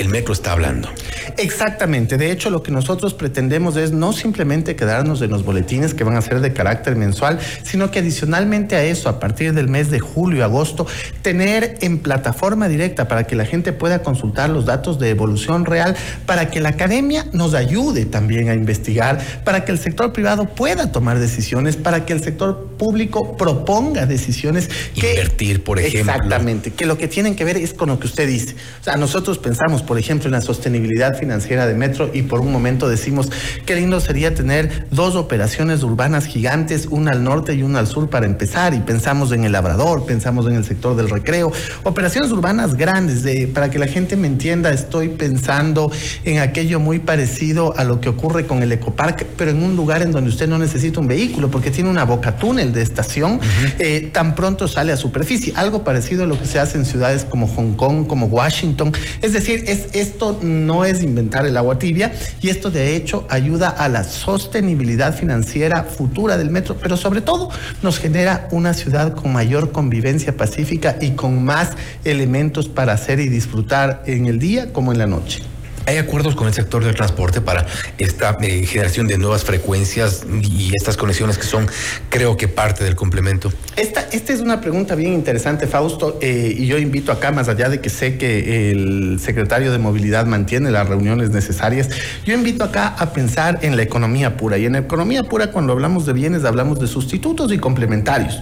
el 0.00 0.08
metro 0.08 0.32
está 0.32 0.52
hablando. 0.52 0.88
Exactamente. 1.36 2.16
De 2.16 2.32
hecho, 2.32 2.48
lo 2.48 2.62
que 2.62 2.72
nosotros 2.72 3.12
pretendemos 3.12 3.76
es 3.76 3.92
no 3.92 4.12
simplemente 4.14 4.74
quedarnos 4.74 5.20
en 5.20 5.30
los 5.30 5.44
boletines 5.44 5.92
que 5.92 6.04
van 6.04 6.16
a 6.16 6.22
ser 6.22 6.40
de 6.40 6.54
carácter 6.54 6.96
mensual, 6.96 7.38
sino 7.62 7.90
que 7.90 7.98
adicionalmente 7.98 8.76
a 8.76 8.82
eso, 8.82 9.10
a 9.10 9.20
partir 9.20 9.52
del 9.52 9.68
mes 9.68 9.90
de 9.90 10.00
julio, 10.00 10.42
agosto, 10.42 10.86
tener 11.20 11.76
en 11.82 11.98
plataforma 11.98 12.68
directa 12.68 13.08
para 13.08 13.24
que 13.24 13.36
la 13.36 13.44
gente 13.44 13.74
pueda 13.74 14.02
consultar 14.02 14.48
los 14.48 14.64
datos 14.64 14.98
de 14.98 15.10
evolución 15.10 15.66
real, 15.66 15.94
para 16.24 16.50
que 16.50 16.60
la 16.60 16.70
academia 16.70 17.26
nos 17.32 17.52
ayude 17.52 18.06
también 18.06 18.48
a 18.48 18.54
investigar, 18.54 19.20
para 19.44 19.66
que 19.66 19.72
el 19.72 19.78
sector 19.78 20.14
privado 20.14 20.46
pueda 20.46 20.92
tomar 20.92 21.18
decisiones, 21.18 21.76
para 21.76 22.06
que 22.06 22.14
el 22.14 22.22
sector 22.22 22.70
público 22.78 23.36
proponga 23.36 24.06
decisiones. 24.06 24.70
Invertir, 24.94 25.62
por 25.62 25.78
ejemplo. 25.78 26.12
Exactamente, 26.12 26.70
que 26.70 26.86
lo 26.86 26.96
que 26.96 27.06
tienen 27.06 27.36
que 27.36 27.44
ver 27.44 27.58
es 27.58 27.74
con 27.74 27.90
lo 27.90 28.00
que 28.00 28.06
usted 28.06 28.26
dice. 28.26 28.56
O 28.80 28.84
sea, 28.84 28.96
nosotros 28.96 29.36
pensamos, 29.38 29.82
por 29.90 29.98
ejemplo, 29.98 30.28
en 30.28 30.34
la 30.34 30.40
sostenibilidad 30.40 31.18
financiera 31.18 31.66
de 31.66 31.74
Metro 31.74 32.12
y 32.14 32.22
por 32.22 32.38
un 32.38 32.52
momento 32.52 32.88
decimos 32.88 33.28
qué 33.66 33.74
lindo 33.74 33.98
sería 33.98 34.32
tener 34.32 34.86
dos 34.92 35.16
operaciones 35.16 35.82
urbanas 35.82 36.26
gigantes, 36.26 36.86
una 36.92 37.10
al 37.10 37.24
norte 37.24 37.54
y 37.54 37.64
una 37.64 37.80
al 37.80 37.88
sur 37.88 38.08
para 38.08 38.26
empezar 38.26 38.72
y 38.72 38.78
pensamos 38.78 39.32
en 39.32 39.42
el 39.42 39.50
labrador, 39.50 40.06
pensamos 40.06 40.46
en 40.46 40.54
el 40.54 40.64
sector 40.64 40.94
del 40.94 41.10
recreo, 41.10 41.50
operaciones 41.82 42.30
urbanas 42.30 42.76
grandes, 42.76 43.24
de, 43.24 43.48
para 43.48 43.68
que 43.68 43.80
la 43.80 43.88
gente 43.88 44.14
me 44.14 44.28
entienda, 44.28 44.70
estoy 44.70 45.08
pensando 45.08 45.90
en 46.22 46.38
aquello 46.38 46.78
muy 46.78 47.00
parecido 47.00 47.76
a 47.76 47.82
lo 47.82 48.00
que 48.00 48.10
ocurre 48.10 48.46
con 48.46 48.62
el 48.62 48.70
ecopark, 48.70 49.26
pero 49.36 49.50
en 49.50 49.60
un 49.60 49.74
lugar 49.74 50.02
en 50.02 50.12
donde 50.12 50.30
usted 50.30 50.46
no 50.48 50.56
necesita 50.56 51.00
un 51.00 51.08
vehículo 51.08 51.50
porque 51.50 51.72
tiene 51.72 51.90
una 51.90 52.04
boca 52.04 52.36
túnel 52.36 52.72
de 52.72 52.82
estación, 52.82 53.40
eh, 53.80 54.08
tan 54.12 54.36
pronto 54.36 54.68
sale 54.68 54.92
a 54.92 54.96
superficie, 54.96 55.52
algo 55.56 55.82
parecido 55.82 56.22
a 56.22 56.26
lo 56.28 56.38
que 56.38 56.46
se 56.46 56.60
hace 56.60 56.78
en 56.78 56.84
ciudades 56.84 57.24
como 57.24 57.48
Hong 57.48 57.72
Kong, 57.72 58.06
como 58.06 58.26
Washington, 58.26 58.92
es 59.20 59.32
decir, 59.32 59.64
es, 59.70 59.88
esto 59.92 60.38
no 60.42 60.84
es 60.84 61.02
inventar 61.02 61.46
el 61.46 61.56
agua 61.56 61.78
tibia 61.78 62.12
y 62.40 62.48
esto 62.48 62.70
de 62.70 62.96
hecho 62.96 63.26
ayuda 63.28 63.68
a 63.68 63.88
la 63.88 64.04
sostenibilidad 64.04 65.14
financiera 65.14 65.84
futura 65.84 66.36
del 66.36 66.50
metro, 66.50 66.76
pero 66.80 66.96
sobre 66.96 67.20
todo 67.20 67.50
nos 67.82 67.98
genera 67.98 68.48
una 68.50 68.74
ciudad 68.74 69.14
con 69.14 69.32
mayor 69.32 69.72
convivencia 69.72 70.36
pacífica 70.36 70.96
y 71.00 71.10
con 71.10 71.44
más 71.44 71.72
elementos 72.04 72.68
para 72.68 72.92
hacer 72.92 73.20
y 73.20 73.28
disfrutar 73.28 74.02
en 74.06 74.26
el 74.26 74.38
día 74.38 74.72
como 74.72 74.92
en 74.92 74.98
la 74.98 75.06
noche. 75.06 75.42
¿Hay 75.90 75.98
acuerdos 75.98 76.36
con 76.36 76.46
el 76.46 76.54
sector 76.54 76.84
del 76.84 76.94
transporte 76.94 77.40
para 77.40 77.66
esta 77.98 78.38
eh, 78.42 78.64
generación 78.64 79.08
de 79.08 79.18
nuevas 79.18 79.42
frecuencias 79.42 80.24
y 80.40 80.70
estas 80.76 80.96
conexiones 80.96 81.36
que 81.36 81.42
son, 81.42 81.66
creo 82.10 82.36
que, 82.36 82.46
parte 82.46 82.84
del 82.84 82.94
complemento? 82.94 83.52
Esta, 83.76 84.02
esta 84.12 84.32
es 84.32 84.38
una 84.38 84.60
pregunta 84.60 84.94
bien 84.94 85.12
interesante, 85.12 85.66
Fausto, 85.66 86.16
eh, 86.22 86.54
y 86.56 86.66
yo 86.66 86.78
invito 86.78 87.10
acá, 87.10 87.32
más 87.32 87.48
allá 87.48 87.68
de 87.68 87.80
que 87.80 87.90
sé 87.90 88.18
que 88.18 88.70
el 88.70 89.18
secretario 89.18 89.72
de 89.72 89.78
Movilidad 89.78 90.26
mantiene 90.26 90.70
las 90.70 90.88
reuniones 90.88 91.30
necesarias, 91.30 91.88
yo 92.24 92.34
invito 92.34 92.62
acá 92.62 92.94
a 92.96 93.12
pensar 93.12 93.58
en 93.62 93.76
la 93.76 93.82
economía 93.82 94.36
pura. 94.36 94.58
Y 94.58 94.66
en 94.66 94.74
la 94.74 94.78
economía 94.78 95.24
pura, 95.24 95.50
cuando 95.50 95.72
hablamos 95.72 96.06
de 96.06 96.12
bienes, 96.12 96.44
hablamos 96.44 96.78
de 96.78 96.86
sustitutos 96.86 97.50
y 97.50 97.58
complementarios. 97.58 98.38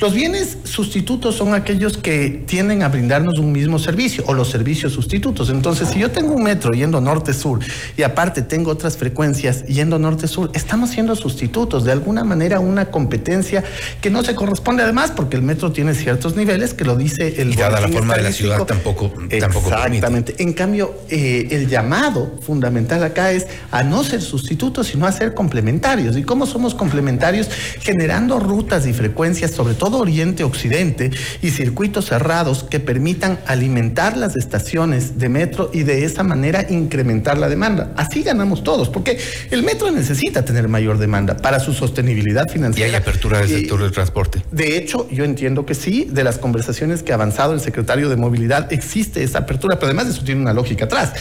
Los 0.00 0.14
bienes 0.14 0.56
sustitutos 0.62 1.34
son 1.34 1.52
aquellos 1.54 1.96
que 1.96 2.44
tienden 2.46 2.84
a 2.84 2.88
brindarnos 2.88 3.40
un 3.40 3.50
mismo 3.50 3.80
servicio 3.80 4.22
o 4.28 4.34
los 4.34 4.50
servicios 4.50 4.92
sustitutos. 4.92 5.50
Entonces, 5.50 5.88
si 5.88 5.98
yo 5.98 6.12
tengo 6.12 6.34
un 6.34 6.44
metro 6.44 6.70
yendo 6.92 7.00
norte-sur 7.00 7.60
y 7.96 8.02
aparte 8.02 8.42
tengo 8.42 8.70
otras 8.70 8.96
frecuencias 8.96 9.64
yendo 9.64 9.98
norte-sur, 9.98 10.50
estamos 10.52 10.90
siendo 10.90 11.16
sustitutos, 11.16 11.84
de 11.84 11.92
alguna 11.92 12.22
manera 12.22 12.60
una 12.60 12.90
competencia 12.90 13.64
que 14.00 14.10
no 14.10 14.22
se 14.22 14.34
corresponde 14.34 14.82
además 14.82 15.10
porque 15.10 15.36
el 15.36 15.42
metro 15.42 15.72
tiene 15.72 15.94
ciertos 15.94 16.36
niveles 16.36 16.74
que 16.74 16.84
lo 16.84 16.96
dice 16.96 17.40
el... 17.40 17.52
Y 17.52 17.56
dada 17.56 17.80
la 17.80 17.88
forma 17.88 18.14
de 18.16 18.22
la 18.22 18.32
ciudad 18.32 18.62
tampoco, 18.64 19.12
tampoco 19.40 19.68
Exactamente. 19.68 20.34
En 20.38 20.52
cambio, 20.52 20.94
eh, 21.08 21.48
el 21.50 21.68
llamado 21.68 22.38
fundamental 22.42 23.02
acá 23.02 23.32
es 23.32 23.46
a 23.70 23.82
no 23.82 24.04
ser 24.04 24.20
sustitutos, 24.20 24.88
sino 24.88 25.06
a 25.06 25.12
ser 25.12 25.34
complementarios. 25.34 26.16
¿Y 26.16 26.22
cómo 26.22 26.46
somos 26.46 26.74
complementarios? 26.74 27.48
Generando 27.80 28.38
rutas 28.38 28.86
y 28.86 28.92
frecuencias, 28.92 29.52
sobre 29.52 29.74
todo 29.74 29.98
oriente-occidente, 29.98 31.10
y 31.40 31.50
circuitos 31.50 32.06
cerrados 32.06 32.64
que 32.64 32.80
permitan 32.80 33.38
alimentar 33.46 34.16
las 34.16 34.36
estaciones 34.36 35.18
de 35.18 35.28
metro 35.28 35.70
y 35.72 35.84
de 35.84 36.04
esa 36.04 36.22
manera 36.22 36.66
incrementar 36.72 37.38
la 37.38 37.48
demanda. 37.48 37.92
Así 37.96 38.22
ganamos 38.22 38.64
todos, 38.64 38.88
porque 38.88 39.18
el 39.50 39.62
metro 39.62 39.90
necesita 39.90 40.44
tener 40.44 40.68
mayor 40.68 40.98
demanda 40.98 41.36
para 41.36 41.60
su 41.60 41.72
sostenibilidad 41.72 42.48
financiera. 42.48 42.88
Y 42.88 42.90
hay 42.92 42.96
apertura 42.96 43.38
del 43.38 43.48
sector 43.48 43.82
del 43.82 43.92
transporte. 43.92 44.44
De 44.50 44.76
hecho, 44.76 45.08
yo 45.10 45.24
entiendo 45.24 45.66
que 45.66 45.74
sí, 45.74 46.08
de 46.10 46.24
las 46.24 46.38
conversaciones 46.38 47.02
que 47.02 47.12
ha 47.12 47.16
avanzado 47.16 47.54
el 47.54 47.60
secretario 47.60 48.08
de 48.08 48.16
Movilidad, 48.16 48.72
existe 48.72 49.22
esa 49.22 49.40
apertura, 49.40 49.76
pero 49.76 49.86
además 49.86 50.08
eso 50.08 50.24
tiene 50.24 50.40
una 50.40 50.52
lógica 50.52 50.86
atrás. 50.86 51.12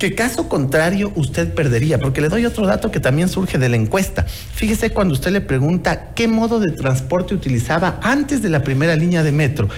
Que 0.00 0.14
caso 0.14 0.48
contrario 0.48 1.12
usted 1.14 1.52
perdería, 1.52 1.98
porque 1.98 2.22
le 2.22 2.30
doy 2.30 2.46
otro 2.46 2.66
dato 2.66 2.90
que 2.90 3.00
también 3.00 3.28
surge 3.28 3.58
de 3.58 3.68
la 3.68 3.76
encuesta. 3.76 4.24
Fíjese 4.24 4.90
cuando 4.90 5.12
usted 5.12 5.30
le 5.30 5.42
pregunta 5.42 6.12
qué 6.14 6.26
modo 6.26 6.58
de 6.58 6.72
transporte 6.72 7.34
utilizaba 7.34 8.00
antes 8.02 8.40
de 8.40 8.48
la 8.48 8.62
primera 8.62 8.96
línea 8.96 9.22
de 9.22 9.30
metro. 9.30 9.68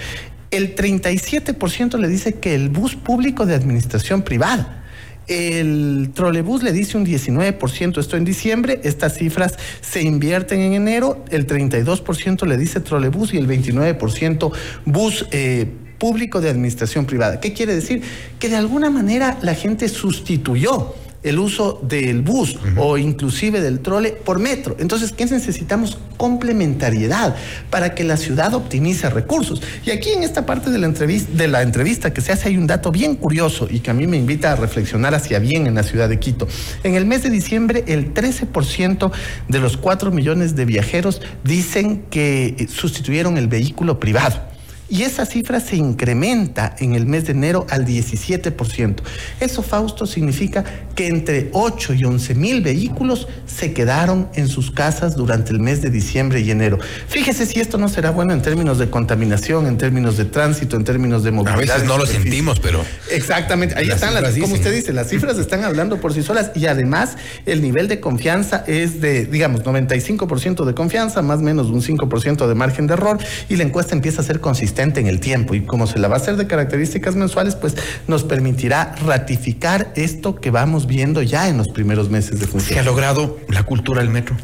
El 0.49 0.75
37% 0.75 1.97
le 1.97 2.07
dice 2.07 2.35
que 2.35 2.55
el 2.55 2.69
bus 2.69 2.95
público 2.95 3.45
de 3.45 3.55
administración 3.55 4.21
privada. 4.21 4.82
El 5.27 6.11
trolebús 6.13 6.63
le 6.63 6.71
dice 6.71 6.97
un 6.97 7.05
19%, 7.05 7.97
esto 7.97 8.17
en 8.17 8.25
diciembre, 8.25 8.81
estas 8.83 9.15
cifras 9.15 9.57
se 9.81 10.01
invierten 10.01 10.59
en 10.59 10.73
enero, 10.73 11.23
el 11.29 11.47
32% 11.47 12.45
le 12.45 12.57
dice 12.57 12.79
trolebús 12.81 13.33
y 13.33 13.37
el 13.37 13.47
29% 13.47 14.51
bus 14.85 15.25
eh, 15.31 15.67
público 15.97 16.41
de 16.41 16.49
administración 16.49 17.05
privada. 17.05 17.39
¿Qué 17.39 17.53
quiere 17.53 17.73
decir? 17.75 18.01
Que 18.39 18.49
de 18.49 18.57
alguna 18.57 18.89
manera 18.89 19.37
la 19.41 19.55
gente 19.55 19.87
sustituyó 19.87 20.93
el 21.23 21.39
uso 21.39 21.79
del 21.81 22.21
bus 22.21 22.57
o 22.77 22.97
inclusive 22.97 23.61
del 23.61 23.79
trole 23.79 24.11
por 24.11 24.39
metro. 24.39 24.75
Entonces, 24.79 25.11
¿qué 25.11 25.25
necesitamos? 25.25 25.97
Complementariedad 26.17 27.35
para 27.69 27.95
que 27.95 28.03
la 28.03 28.17
ciudad 28.17 28.53
optimice 28.53 29.09
recursos. 29.09 29.61
Y 29.85 29.91
aquí 29.91 30.09
en 30.09 30.23
esta 30.23 30.45
parte 30.45 30.69
de 30.69 30.79
la 30.79 30.85
entrevista, 30.85 31.31
de 31.33 31.47
la 31.47 31.61
entrevista 31.61 32.13
que 32.13 32.21
se 32.21 32.31
hace 32.31 32.49
hay 32.49 32.57
un 32.57 32.67
dato 32.67 32.91
bien 32.91 33.15
curioso 33.15 33.67
y 33.69 33.79
que 33.79 33.91
a 33.91 33.93
mí 33.93 34.07
me 34.07 34.17
invita 34.17 34.51
a 34.51 34.55
reflexionar 34.55 35.15
hacia 35.15 35.39
bien 35.39 35.67
en 35.67 35.75
la 35.75 35.83
ciudad 35.83 36.09
de 36.09 36.19
Quito. 36.19 36.47
En 36.83 36.95
el 36.95 37.05
mes 37.05 37.23
de 37.23 37.29
diciembre, 37.29 37.83
el 37.87 38.13
13% 38.13 39.11
de 39.47 39.59
los 39.59 39.77
4 39.77 40.11
millones 40.11 40.55
de 40.55 40.65
viajeros 40.65 41.21
dicen 41.43 42.03
que 42.09 42.67
sustituyeron 42.69 43.37
el 43.37 43.47
vehículo 43.47 43.99
privado 43.99 44.52
y 44.93 45.01
esa 45.01 45.25
cifra 45.25 45.59
se 45.59 45.75
incrementa 45.75 46.75
en 46.77 46.93
el 46.93 47.07
mes 47.07 47.25
de 47.25 47.31
enero 47.31 47.65
al 47.71 47.83
17%. 47.83 48.97
Eso, 49.39 49.63
Fausto, 49.63 50.05
significa 50.05 50.63
que 50.93 51.07
entre 51.07 51.49
8 51.51 51.95
y 51.95 52.05
11 52.05 52.35
mil 52.35 52.61
vehículos 52.61 53.27
se 53.47 53.73
quedaron 53.73 54.29
en 54.35 54.47
sus 54.47 54.69
casas 54.69 55.15
durante 55.15 55.51
el 55.51 55.59
mes 55.59 55.81
de 55.81 55.89
diciembre 55.89 56.41
y 56.41 56.51
enero. 56.51 56.77
Fíjese 57.07 57.47
si 57.47 57.59
esto 57.59 57.79
no 57.79 57.89
será 57.89 58.11
bueno 58.11 58.33
en 58.33 58.43
términos 58.43 58.77
de 58.77 58.91
contaminación, 58.91 59.65
en 59.65 59.79
términos 59.79 60.15
de 60.15 60.25
tránsito, 60.25 60.77
en 60.77 60.83
términos 60.83 61.23
de 61.23 61.31
movilidad. 61.31 61.71
A 61.71 61.73
veces 61.73 61.87
no 61.87 61.97
lo 61.97 62.05
sentimos, 62.05 62.59
pero... 62.59 62.85
Exactamente, 63.09 63.73
ahí 63.75 63.89
están 63.89 64.13
las, 64.13 64.37
como 64.37 64.53
usted 64.53 64.75
dice, 64.75 64.93
las 64.93 65.09
cifras 65.09 65.39
están 65.39 65.63
hablando 65.63 65.99
por 65.99 66.13
sí 66.13 66.21
solas 66.21 66.51
y 66.53 66.67
además 66.67 67.17
el 67.47 67.63
nivel 67.63 67.87
de 67.87 67.99
confianza 67.99 68.63
es 68.67 69.01
de, 69.01 69.25
digamos, 69.25 69.63
95% 69.63 70.65
de 70.65 70.75
confianza, 70.75 71.23
más 71.23 71.39
o 71.39 71.41
menos 71.41 71.71
un 71.71 71.81
5% 71.81 72.45
de 72.45 72.53
margen 72.53 72.85
de 72.85 72.93
error 72.93 73.17
y 73.49 73.55
la 73.55 73.63
encuesta 73.63 73.95
empieza 73.95 74.21
a 74.21 74.23
ser 74.23 74.39
consistente 74.39 74.82
en 74.83 75.07
el 75.07 75.19
tiempo 75.19 75.55
y 75.55 75.61
como 75.61 75.87
se 75.87 75.99
la 75.99 76.07
va 76.07 76.15
a 76.15 76.17
hacer 76.17 76.35
de 76.35 76.47
características 76.47 77.15
mensuales, 77.15 77.55
pues 77.55 77.75
nos 78.07 78.23
permitirá 78.23 78.95
ratificar 79.05 79.91
esto 79.95 80.35
que 80.35 80.51
vamos 80.51 80.87
viendo 80.87 81.21
ya 81.21 81.47
en 81.47 81.57
los 81.57 81.69
primeros 81.69 82.09
meses 82.09 82.39
de 82.39 82.47
función. 82.47 82.73
¿Se 82.73 82.79
ha 82.79 82.83
logrado 82.83 83.37
la 83.49 83.63
cultura 83.63 84.01
del 84.01 84.09
metro? 84.09 84.35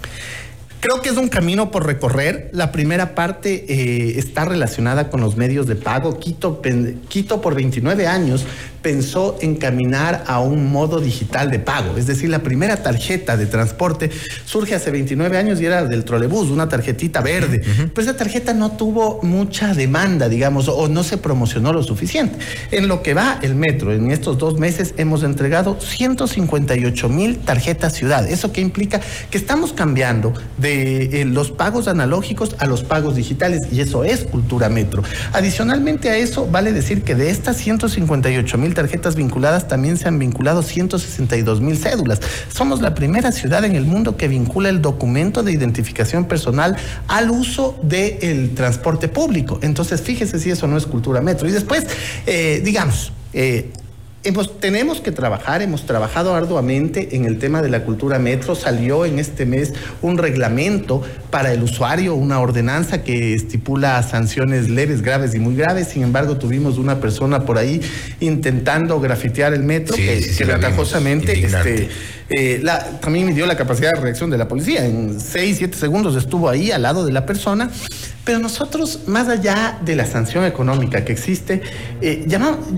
Creo 0.79 1.01
que 1.01 1.10
es 1.10 1.17
un 1.17 1.27
camino 1.27 1.72
por 1.72 1.86
recorrer. 1.86 2.50
La 2.53 2.72
primera 2.72 3.13
parte 3.13 3.65
eh, 3.67 4.17
está 4.17 4.46
relacionada 4.46 5.10
con 5.10 5.19
los 5.19 5.36
medios 5.36 5.67
de 5.67 5.75
pago. 5.75 6.17
Quito, 6.19 6.62
Quito 7.10 7.41
por 7.41 7.53
29 7.53 8.08
años 8.08 8.46
pensó 8.81 9.38
en 9.41 9.55
caminar 9.55 10.24
a 10.27 10.39
un 10.39 10.71
modo 10.71 11.00
digital 11.00 11.51
de 11.51 11.59
pago. 11.59 11.98
Es 11.98 12.07
decir, 12.07 12.29
la 12.29 12.39
primera 12.39 12.77
tarjeta 12.77 13.38
de 13.38 13.45
transporte 13.45 14.09
surge 14.45 14.75
hace 14.75 14.91
29 14.91 15.38
años 15.38 15.62
y 15.62 15.65
era 15.65 15.86
del 15.86 16.05
trolebús, 16.05 16.50
una 16.50 16.69
tarjetita 16.69 17.21
verde. 17.21 17.62
Pero 17.93 18.01
esa 18.01 18.17
tarjeta 18.17 18.53
no 18.53 18.71
tuvo 18.71 19.19
mucha 19.24 19.74
demanda, 19.74 20.29
digamos, 20.29 20.67
o 20.67 20.88
no 20.88 21.03
se 21.03 21.17
promocionó 21.17 21.74
lo 21.74 21.83
suficiente. 21.83 22.38
En 22.71 22.88
lo 22.88 23.01
que 23.03 23.13
va 23.13 23.39
el 23.41 23.55
metro, 23.55 23.93
en 23.93 24.12
estos 24.12 24.38
dos 24.38 24.59
meses 24.59 24.93
hemos 24.98 25.24
entregado 25.24 25.79
158 25.79 27.09
mil 27.09 27.38
tarjetas 27.38 27.93
ciudad. 27.93 28.27
¿Eso 28.29 28.51
qué 28.51 28.62
implica? 28.62 29.01
Que 29.29 29.38
estamos 29.38 29.74
cambiando 29.74 30.33
de 30.57 31.21
eh, 31.21 31.25
los 31.25 31.51
pagos 31.51 31.88
analógicos 31.88 32.55
a 32.59 32.65
los 32.65 32.83
pagos 32.83 33.15
digitales 33.15 33.62
y 33.71 33.81
eso 33.81 34.03
es 34.03 34.21
cultura 34.21 34.69
metro. 34.69 35.03
Adicionalmente 35.33 36.09
a 36.09 36.17
eso, 36.17 36.48
vale 36.48 36.71
decir 36.71 37.03
que 37.03 37.15
de 37.15 37.29
estas 37.29 37.57
158 37.57 38.57
mil 38.57 38.68
tarjetas 38.73 39.15
vinculadas, 39.15 39.67
también 39.67 39.97
se 39.97 40.07
han 40.07 40.19
vinculado 40.19 40.61
162 40.61 41.61
mil 41.61 41.77
cédulas. 41.77 42.19
Somos 42.53 42.81
la 42.81 42.93
primera 42.93 43.31
ciudad 43.31 43.63
en 43.65 43.75
el 43.75 43.85
mundo 43.85 44.17
que 44.17 44.27
vincula 44.27 44.69
el 44.69 44.81
documento 44.81 45.43
de 45.43 45.51
identificación 45.51 46.25
personal 46.25 46.75
al 47.07 47.29
uso 47.29 47.79
del 47.83 48.53
transporte 48.55 49.07
público. 49.07 49.59
Entonces, 49.61 50.01
fíjese 50.01 50.39
si 50.39 50.51
eso 50.51 50.67
no 50.67 50.77
es 50.77 50.85
cultura 50.85 51.21
metro. 51.21 51.47
Y 51.47 51.51
después, 51.51 51.85
eh, 52.25 52.61
digamos, 52.63 53.11
eh, 53.33 53.71
Hemos, 54.21 54.59
tenemos 54.59 54.99
que 54.99 55.13
trabajar, 55.13 55.61
hemos 55.61 55.85
trabajado 55.85 56.35
arduamente 56.35 57.15
en 57.15 57.23
el 57.23 57.39
tema 57.39 57.61
de 57.61 57.69
la 57.69 57.83
cultura 57.83 58.19
metro. 58.19 58.53
Salió 58.53 59.05
en 59.05 59.17
este 59.17 59.45
mes 59.45 59.73
un 60.01 60.17
reglamento 60.17 61.01
para 61.31 61.53
el 61.53 61.63
usuario, 61.63 62.15
una 62.15 62.41
ordenanza 62.41 63.01
que 63.01 63.33
estipula 63.33 64.03
sanciones 64.03 64.69
leves, 64.69 65.01
graves 65.01 65.35
y 65.35 65.39
muy 65.39 65.55
graves. 65.55 65.88
Sin 65.88 66.03
embargo, 66.03 66.38
tuvimos 66.38 66.77
una 66.77 66.99
persona 66.99 67.45
por 67.45 67.57
ahí 67.57 67.79
intentando 68.19 68.99
grafitear 68.99 69.53
el 69.53 69.63
metro, 69.63 69.95
que, 69.95 70.21
sí, 70.21 70.43
este, 71.23 71.89
eh, 72.29 72.59
la, 72.61 72.99
también 72.99 73.25
me 73.25 73.33
dio 73.33 73.45
la 73.45 73.55
capacidad 73.55 73.93
de 73.93 74.01
reacción 74.01 74.29
de 74.29 74.38
la 74.38 74.49
policía. 74.49 74.85
En 74.85 75.21
seis, 75.21 75.57
siete 75.59 75.77
segundos 75.77 76.17
estuvo 76.17 76.49
ahí 76.49 76.71
al 76.71 76.81
lado 76.81 77.05
de 77.05 77.13
la 77.13 77.25
persona 77.25 77.69
pero 78.29 78.38
nosotros, 78.38 78.99
más 79.07 79.27
allá 79.27 79.79
de 79.83 79.95
la 79.95 80.05
sanción 80.05 80.45
económica 80.45 81.03
que 81.03 81.11
existe, 81.11 81.63
eh, 81.99 82.27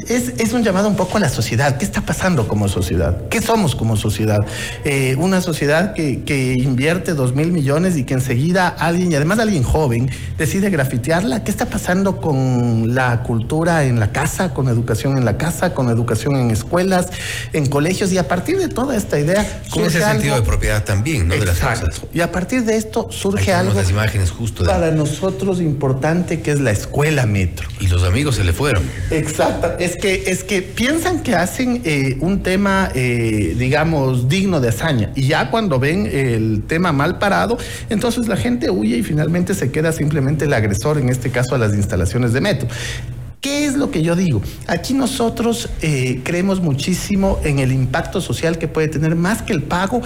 es, 0.07 0.53
un 0.53 0.63
llamado 0.63 0.87
un 0.87 0.95
poco 0.95 1.17
a 1.17 1.19
la 1.19 1.27
sociedad. 1.31 1.77
¿Qué 1.77 1.85
está 1.85 2.01
pasando 2.01 2.47
como 2.47 2.67
sociedad? 2.67 3.27
¿Qué 3.29 3.41
somos 3.41 3.75
como 3.75 3.97
sociedad? 3.97 4.37
Eh, 4.83 5.15
una 5.17 5.41
sociedad 5.41 5.93
que, 5.93 6.21
invierte 6.61 7.13
dos 7.13 7.33
mil 7.33 7.51
millones 7.51 7.97
y 7.97 8.03
que 8.03 8.13
enseguida 8.13 8.67
alguien, 8.67 9.11
y 9.11 9.15
además 9.15 9.39
alguien 9.39 9.63
joven, 9.63 10.11
decide 10.37 10.69
grafitearla. 10.69 11.43
¿Qué 11.43 11.49
está 11.49 11.65
pasando 11.65 12.17
con 12.17 12.93
la 12.93 13.23
cultura 13.23 13.85
en 13.85 13.99
la 13.99 14.11
casa, 14.11 14.53
con 14.53 14.67
educación 14.67 15.17
en 15.17 15.25
la 15.25 15.37
casa, 15.37 15.73
con 15.73 15.89
educación 15.89 16.35
en 16.35 16.51
escuelas, 16.51 17.07
en 17.53 17.65
colegios? 17.65 18.11
Y 18.11 18.19
a 18.19 18.27
partir 18.27 18.59
de 18.59 18.67
toda 18.67 18.95
esta 18.95 19.19
idea... 19.19 19.63
Con 19.71 19.85
ese 19.85 20.01
sentido 20.01 20.35
de 20.35 20.41
propiedad 20.41 20.83
también, 20.83 21.27
¿no? 21.27 21.35
De 21.35 21.45
las 21.45 21.59
cosas. 21.59 22.01
Y 22.13 22.21
a 22.21 22.31
partir 22.31 22.63
de 22.65 22.77
esto 22.77 23.07
surge 23.11 23.53
algo... 23.53 23.73
Las 23.73 23.89
imágenes 23.89 24.31
justo 24.31 24.65
Para 24.65 24.91
nosotros 24.91 25.61
importante 25.61 26.41
que 26.41 26.51
es 26.51 26.59
la 26.59 26.71
escuela 26.71 27.25
metro. 27.25 27.67
Y 27.79 27.87
los 27.87 28.03
amigos 28.03 28.35
se 28.35 28.43
le 28.43 28.53
fueron. 28.53 28.83
Exacto. 29.09 29.75
Es 29.79 29.95
que, 29.95 30.23
es 30.27 30.43
que 30.43 30.61
piensan 30.61 31.20
que 31.21 31.35
hacen 31.35 31.81
eh, 31.85 32.17
un 32.19 32.43
tema, 32.43 32.89
eh, 32.93 33.55
digamos, 33.57 34.27
digno 34.27 34.59
de 34.59 34.69
hazaña. 34.69 35.11
Y 35.15 35.27
ya 35.27 35.49
cuando 35.49 35.79
ven 35.79 36.07
el 36.07 36.63
tema 36.67 36.91
mal 36.91 37.17
parado, 37.19 37.57
entonces 37.89 38.27
la 38.27 38.37
gente 38.37 38.69
huye 38.69 38.97
y 38.97 39.03
finalmente 39.03 39.53
se 39.53 39.71
queda 39.71 39.91
simplemente 39.91 40.45
el 40.45 40.53
agresor, 40.53 40.97
en 40.97 41.09
este 41.09 41.29
caso 41.29 41.55
a 41.55 41.57
las 41.57 41.73
instalaciones 41.73 42.33
de 42.33 42.41
metro. 42.41 42.67
¿Qué 43.41 43.65
es 43.65 43.75
lo 43.75 43.89
que 43.89 44.03
yo 44.03 44.15
digo? 44.15 44.39
Aquí 44.67 44.93
nosotros 44.93 45.67
eh, 45.81 46.21
creemos 46.23 46.61
muchísimo 46.61 47.39
en 47.43 47.57
el 47.57 47.71
impacto 47.71 48.21
social 48.21 48.59
que 48.59 48.67
puede 48.67 48.87
tener 48.87 49.15
más 49.15 49.41
que 49.41 49.51
el 49.51 49.63
pago 49.63 50.03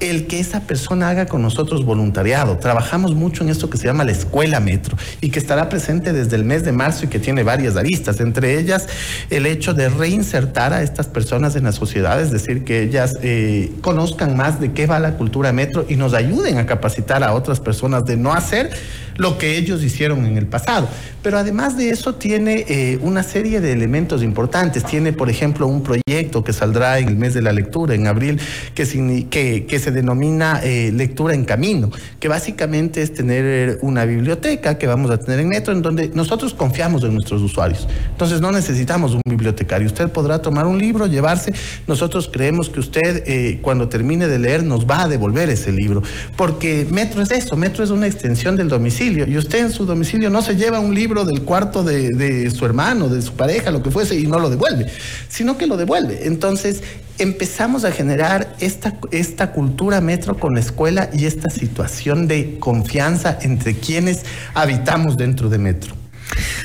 el 0.00 0.26
que 0.26 0.40
esa 0.40 0.60
persona 0.60 1.08
haga 1.08 1.26
con 1.26 1.42
nosotros 1.42 1.84
voluntariado. 1.84 2.58
Trabajamos 2.58 3.14
mucho 3.14 3.42
en 3.42 3.50
esto 3.50 3.70
que 3.70 3.78
se 3.78 3.86
llama 3.86 4.04
la 4.04 4.12
escuela 4.12 4.60
metro 4.60 4.96
y 5.20 5.30
que 5.30 5.38
estará 5.38 5.68
presente 5.68 6.12
desde 6.12 6.36
el 6.36 6.44
mes 6.44 6.64
de 6.64 6.72
marzo 6.72 7.06
y 7.06 7.08
que 7.08 7.18
tiene 7.18 7.42
varias 7.42 7.76
aristas, 7.76 8.20
entre 8.20 8.58
ellas 8.58 8.86
el 9.30 9.46
hecho 9.46 9.74
de 9.74 9.88
reinsertar 9.88 10.72
a 10.72 10.82
estas 10.82 11.06
personas 11.06 11.56
en 11.56 11.64
la 11.64 11.72
sociedad, 11.72 12.20
es 12.20 12.30
decir, 12.30 12.64
que 12.64 12.82
ellas 12.82 13.16
eh, 13.22 13.72
conozcan 13.80 14.36
más 14.36 14.60
de 14.60 14.72
qué 14.72 14.86
va 14.86 14.98
la 14.98 15.14
cultura 15.14 15.52
metro 15.52 15.86
y 15.88 15.96
nos 15.96 16.14
ayuden 16.14 16.58
a 16.58 16.66
capacitar 16.66 17.22
a 17.22 17.34
otras 17.34 17.60
personas 17.60 18.04
de 18.04 18.16
no 18.16 18.32
hacer 18.32 18.70
lo 19.16 19.38
que 19.38 19.56
ellos 19.56 19.82
hicieron 19.82 20.26
en 20.26 20.36
el 20.36 20.46
pasado. 20.46 20.88
Pero 21.22 21.38
además 21.38 21.76
de 21.76 21.90
eso 21.90 22.14
tiene 22.14 22.64
eh, 22.68 22.98
una 23.02 23.22
serie 23.22 23.60
de 23.60 23.72
elementos 23.72 24.22
importantes. 24.22 24.84
Tiene, 24.84 25.12
por 25.12 25.30
ejemplo, 25.30 25.66
un 25.66 25.82
proyecto 25.82 26.44
que 26.44 26.52
saldrá 26.52 26.98
en 26.98 27.08
el 27.08 27.16
mes 27.16 27.34
de 27.34 27.42
la 27.42 27.52
lectura, 27.52 27.94
en 27.94 28.06
abril, 28.06 28.40
que, 28.74 29.26
que, 29.28 29.66
que 29.66 29.78
se 29.86 29.92
denomina 29.92 30.62
eh, 30.64 30.90
Lectura 30.92 31.32
en 31.32 31.44
Camino, 31.44 31.92
que 32.18 32.26
básicamente 32.26 33.02
es 33.02 33.14
tener 33.14 33.78
una 33.82 34.04
biblioteca 34.04 34.78
que 34.78 34.88
vamos 34.88 35.12
a 35.12 35.18
tener 35.18 35.38
en 35.38 35.48
Metro, 35.48 35.72
en 35.72 35.80
donde 35.80 36.08
nosotros 36.08 36.54
confiamos 36.54 37.04
en 37.04 37.14
nuestros 37.14 37.40
usuarios. 37.40 37.86
Entonces 38.10 38.40
no 38.40 38.50
necesitamos 38.50 39.14
un 39.14 39.22
bibliotecario. 39.24 39.86
Usted 39.86 40.08
podrá 40.08 40.42
tomar 40.42 40.66
un 40.66 40.76
libro, 40.76 41.06
llevarse. 41.06 41.52
Nosotros 41.86 42.28
creemos 42.32 42.68
que 42.68 42.80
usted, 42.80 43.22
eh, 43.28 43.60
cuando 43.62 43.88
termine 43.88 44.26
de 44.26 44.40
leer, 44.40 44.64
nos 44.64 44.86
va 44.86 45.02
a 45.02 45.08
devolver 45.08 45.50
ese 45.50 45.70
libro. 45.70 46.02
Porque 46.36 46.84
Metro 46.90 47.22
es 47.22 47.30
eso, 47.30 47.56
Metro 47.56 47.84
es 47.84 47.90
una 47.90 48.08
extensión 48.08 48.56
del 48.56 48.68
domicilio 48.68 49.28
y 49.28 49.38
usted 49.38 49.66
en 49.66 49.70
su 49.70 49.86
domicilio 49.86 50.30
no 50.30 50.42
se 50.42 50.56
lleva 50.56 50.80
un 50.80 50.96
libro 50.96 51.24
del 51.24 51.42
cuarto 51.42 51.84
de, 51.84 52.50
su 52.50 52.66
hermano, 52.66 53.08
de 53.08 53.22
su 53.22 53.34
pareja, 53.34 53.70
lo 53.70 53.84
que 53.84 53.92
fuese, 53.92 54.18
y 54.18 54.26
no 54.26 54.40
lo 54.40 54.50
devuelve, 54.50 54.90
sino 55.28 55.56
que 55.56 55.68
lo 55.68 55.76
devuelve. 55.76 56.26
Entonces 56.26 56.82
empezamos 57.18 57.84
a 57.84 57.92
generar 57.92 58.54
esta, 58.60 58.94
esta 59.10 59.52
cultura 59.52 60.00
metro 60.00 60.38
con 60.38 60.54
la 60.54 60.60
escuela 60.60 61.10
y 61.12 61.26
esta 61.26 61.50
situación 61.50 62.28
de 62.28 62.58
confianza 62.58 63.38
entre 63.42 63.74
quienes 63.74 64.24
habitamos 64.54 65.16
dentro 65.16 65.48
de 65.48 65.58
metro. 65.58 65.94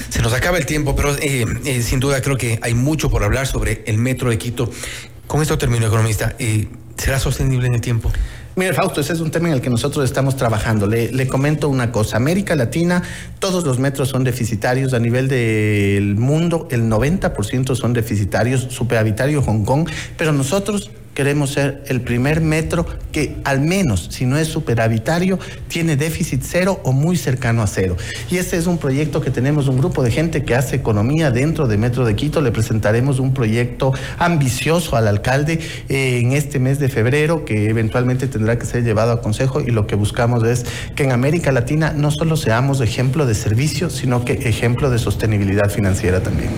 Se 0.10 0.22
nos 0.22 0.34
acaba 0.34 0.58
el 0.58 0.66
tiempo, 0.66 0.96
pero 0.96 1.16
eh, 1.18 1.46
eh, 1.66 1.82
sin 1.82 2.00
duda 2.00 2.22
creo 2.22 2.38
que 2.38 2.60
hay 2.62 2.74
mucho 2.74 3.10
por 3.10 3.24
hablar 3.24 3.48
sobre 3.48 3.84
el 3.86 3.98
metro 3.98 4.30
de 4.30 4.38
Quito. 4.38 4.72
Con 5.28 5.42
esto 5.42 5.58
termino, 5.58 5.88
economista. 5.88 6.36
Eh, 6.40 6.68
¿Será 6.98 7.20
sostenible 7.20 7.68
en 7.68 7.76
el 7.76 7.82
tiempo? 7.82 8.12
Mire, 8.56 8.74
Fausto, 8.74 9.00
ese 9.00 9.14
es 9.14 9.22
un 9.22 9.32
tema 9.32 9.48
en 9.48 9.54
el 9.54 9.62
que 9.62 9.70
nosotros 9.70 10.04
estamos 10.04 10.36
trabajando. 10.36 10.86
Le, 10.86 11.28
comento 11.28 11.70
una 11.70 11.92
cosa. 11.92 12.18
América 12.18 12.56
Latina, 12.56 13.02
todos 13.40 13.64
los 13.64 13.80
metros 13.80 14.10
son 14.10 14.26
deficitarios. 14.26 14.94
A 14.94 15.00
nivel 15.00 15.30
del 15.30 16.16
mundo, 16.16 16.68
el 16.70 16.84
90% 16.84 17.76
son 17.76 17.94
deficitarios. 17.94 18.68
Superavitario 18.70 19.42
Hong 19.42 19.64
Kong. 19.64 19.90
Pero 20.18 20.34
nosotros 20.34 20.92
queremos 21.14 21.52
ser 21.52 21.84
el 21.88 22.02
primer 22.02 22.42
metro 22.42 22.86
que 23.12 23.38
al 23.44 23.60
menos, 23.60 24.08
si 24.12 24.26
no 24.26 24.38
es 24.38 24.48
superavitario, 24.48 25.38
tiene 25.68 25.98
déficit 25.98 26.42
cero 26.44 26.80
o 26.84 26.94
muy 26.94 27.18
cercano 27.18 27.62
a 27.62 27.68
cero. 27.68 27.98
Y 28.30 28.38
ese 28.38 28.58
es 28.58 28.68
un 28.68 28.78
proyecto 28.78 29.22
que 29.22 29.32
tenemos 29.32 29.68
un 29.68 29.78
grupo 29.78 30.04
de 30.04 30.12
gente 30.12 30.44
que 30.44 30.56
hace 30.56 30.78
economía 30.78 31.32
dentro 31.32 31.68
de 31.68 31.78
Metro 31.78 32.06
de 32.06 32.16
Quito. 32.16 32.42
Le 32.42 32.52
presentaremos 32.52 33.20
un 33.20 33.34
proyecto 33.34 33.94
ambicioso 34.18 34.96
al 34.96 35.08
alcalde 35.08 35.60
eh, 35.90 36.20
en 36.20 36.32
este 36.32 36.60
mes 36.60 36.80
de 36.80 36.90
febrero 36.90 37.46
que 37.46 37.70
eventualmente 37.70 38.28
tendrá 38.28 38.58
que 38.58 38.66
ser 38.66 38.84
llevado 38.84 39.12
a 39.12 39.22
consejo 39.22 39.62
y 39.62 39.72
lo 39.72 39.88
que 39.88 39.96
buscamos 39.96 40.44
es 40.44 40.66
que 40.96 41.04
en 41.04 41.12
América 41.12 41.52
Latina 41.52 41.94
no 41.96 42.12
solo 42.12 42.38
seamos 42.38 42.82
ejemplo 42.82 43.26
de 43.26 43.36
servicio, 43.36 43.90
sino 43.90 44.24
que 44.24 44.34
ejemplo 44.34 44.90
de 44.90 45.00
sostenibilidad 45.00 45.70
financiera 45.70 46.22
también. 46.22 46.50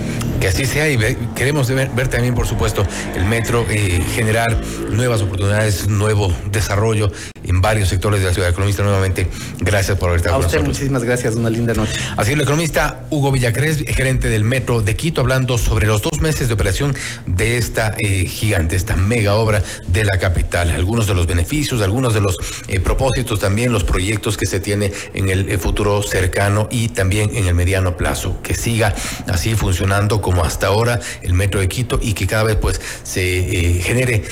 Que 0.44 0.48
así 0.48 0.66
sea 0.66 0.90
y 0.90 0.98
queremos 1.34 1.70
ver, 1.70 2.08
también, 2.08 2.34
por 2.34 2.46
supuesto, 2.46 2.86
el 3.16 3.24
metro 3.24 3.64
eh, 3.70 4.04
general 4.14 4.60
nuevas 4.90 5.22
oportunidades, 5.22 5.88
nuevo 5.88 6.30
desarrollo 6.50 7.10
en 7.44 7.60
varios 7.62 7.88
sectores 7.88 8.20
de 8.20 8.26
la 8.26 8.34
ciudad. 8.34 8.50
Economista, 8.50 8.82
nuevamente, 8.82 9.26
gracias 9.58 9.98
por 9.98 10.10
haber 10.10 10.18
estado 10.18 10.36
A 10.36 10.38
usted, 10.40 10.62
muchísimas 10.62 11.02
gracias. 11.02 11.34
Una 11.36 11.48
linda 11.48 11.72
noche. 11.72 11.92
Así 12.16 12.32
el 12.32 12.40
economista 12.42 13.06
Hugo 13.10 13.32
Villacrés, 13.32 13.84
gerente 13.86 14.28
del 14.28 14.44
Metro 14.44 14.82
de 14.82 14.96
Quito, 14.96 15.22
hablando 15.22 15.56
sobre 15.56 15.86
los 15.86 16.02
dos 16.02 16.20
meses 16.20 16.48
de 16.48 16.54
operación 16.54 16.94
de 17.26 17.56
esta 17.56 17.94
eh, 17.98 18.26
gigante, 18.26 18.76
esta 18.76 18.96
mega 18.96 19.36
obra 19.36 19.62
de 19.88 20.04
la 20.04 20.18
capital. 20.18 20.70
Algunos 20.70 21.06
de 21.06 21.14
los 21.14 21.26
beneficios, 21.26 21.80
algunos 21.80 22.12
de 22.12 22.20
los 22.20 22.36
eh, 22.68 22.80
propósitos, 22.80 23.40
también 23.40 23.72
los 23.72 23.84
proyectos 23.84 24.36
que 24.36 24.46
se 24.46 24.60
tiene 24.60 24.92
en 25.14 25.30
el 25.30 25.58
futuro 25.58 26.02
cercano 26.02 26.68
y 26.70 26.88
también 26.88 27.34
en 27.34 27.46
el 27.46 27.54
mediano 27.54 27.96
plazo. 27.96 28.40
Que 28.42 28.54
siga 28.54 28.94
así 29.26 29.54
funcionando 29.54 30.20
como 30.20 30.33
hasta 30.42 30.68
ahora 30.68 31.00
el 31.22 31.34
Metro 31.34 31.60
de 31.60 31.68
Quito 31.68 31.98
y 32.02 32.14
que 32.14 32.26
cada 32.26 32.44
vez 32.44 32.56
pues 32.56 32.80
se 33.02 33.80
genere 33.82 34.24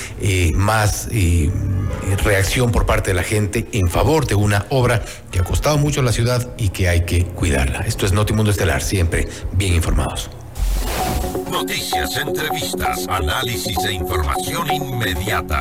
más 0.55 1.07
reacción 2.23 2.71
por 2.71 2.85
parte 2.85 3.11
de 3.11 3.15
la 3.15 3.23
gente 3.23 3.67
en 3.71 3.89
favor 3.89 4.25
de 4.25 4.35
una 4.35 4.65
obra 4.69 5.03
que 5.31 5.39
ha 5.39 5.43
costado 5.43 5.77
mucho 5.77 6.01
a 6.01 6.03
la 6.03 6.11
ciudad 6.11 6.53
y 6.57 6.69
que 6.69 6.89
hay 6.89 7.01
que 7.01 7.25
cuidarla. 7.25 7.81
Esto 7.81 8.05
es 8.05 8.13
Notimundo 8.13 8.51
Estelar, 8.51 8.81
siempre 8.81 9.27
bien 9.53 9.73
informados. 9.73 10.29
Noticias, 11.49 12.17
entrevistas, 12.17 13.07
análisis 13.07 13.77
e 13.85 13.93
información 13.93 14.71
inmediata. 14.71 15.43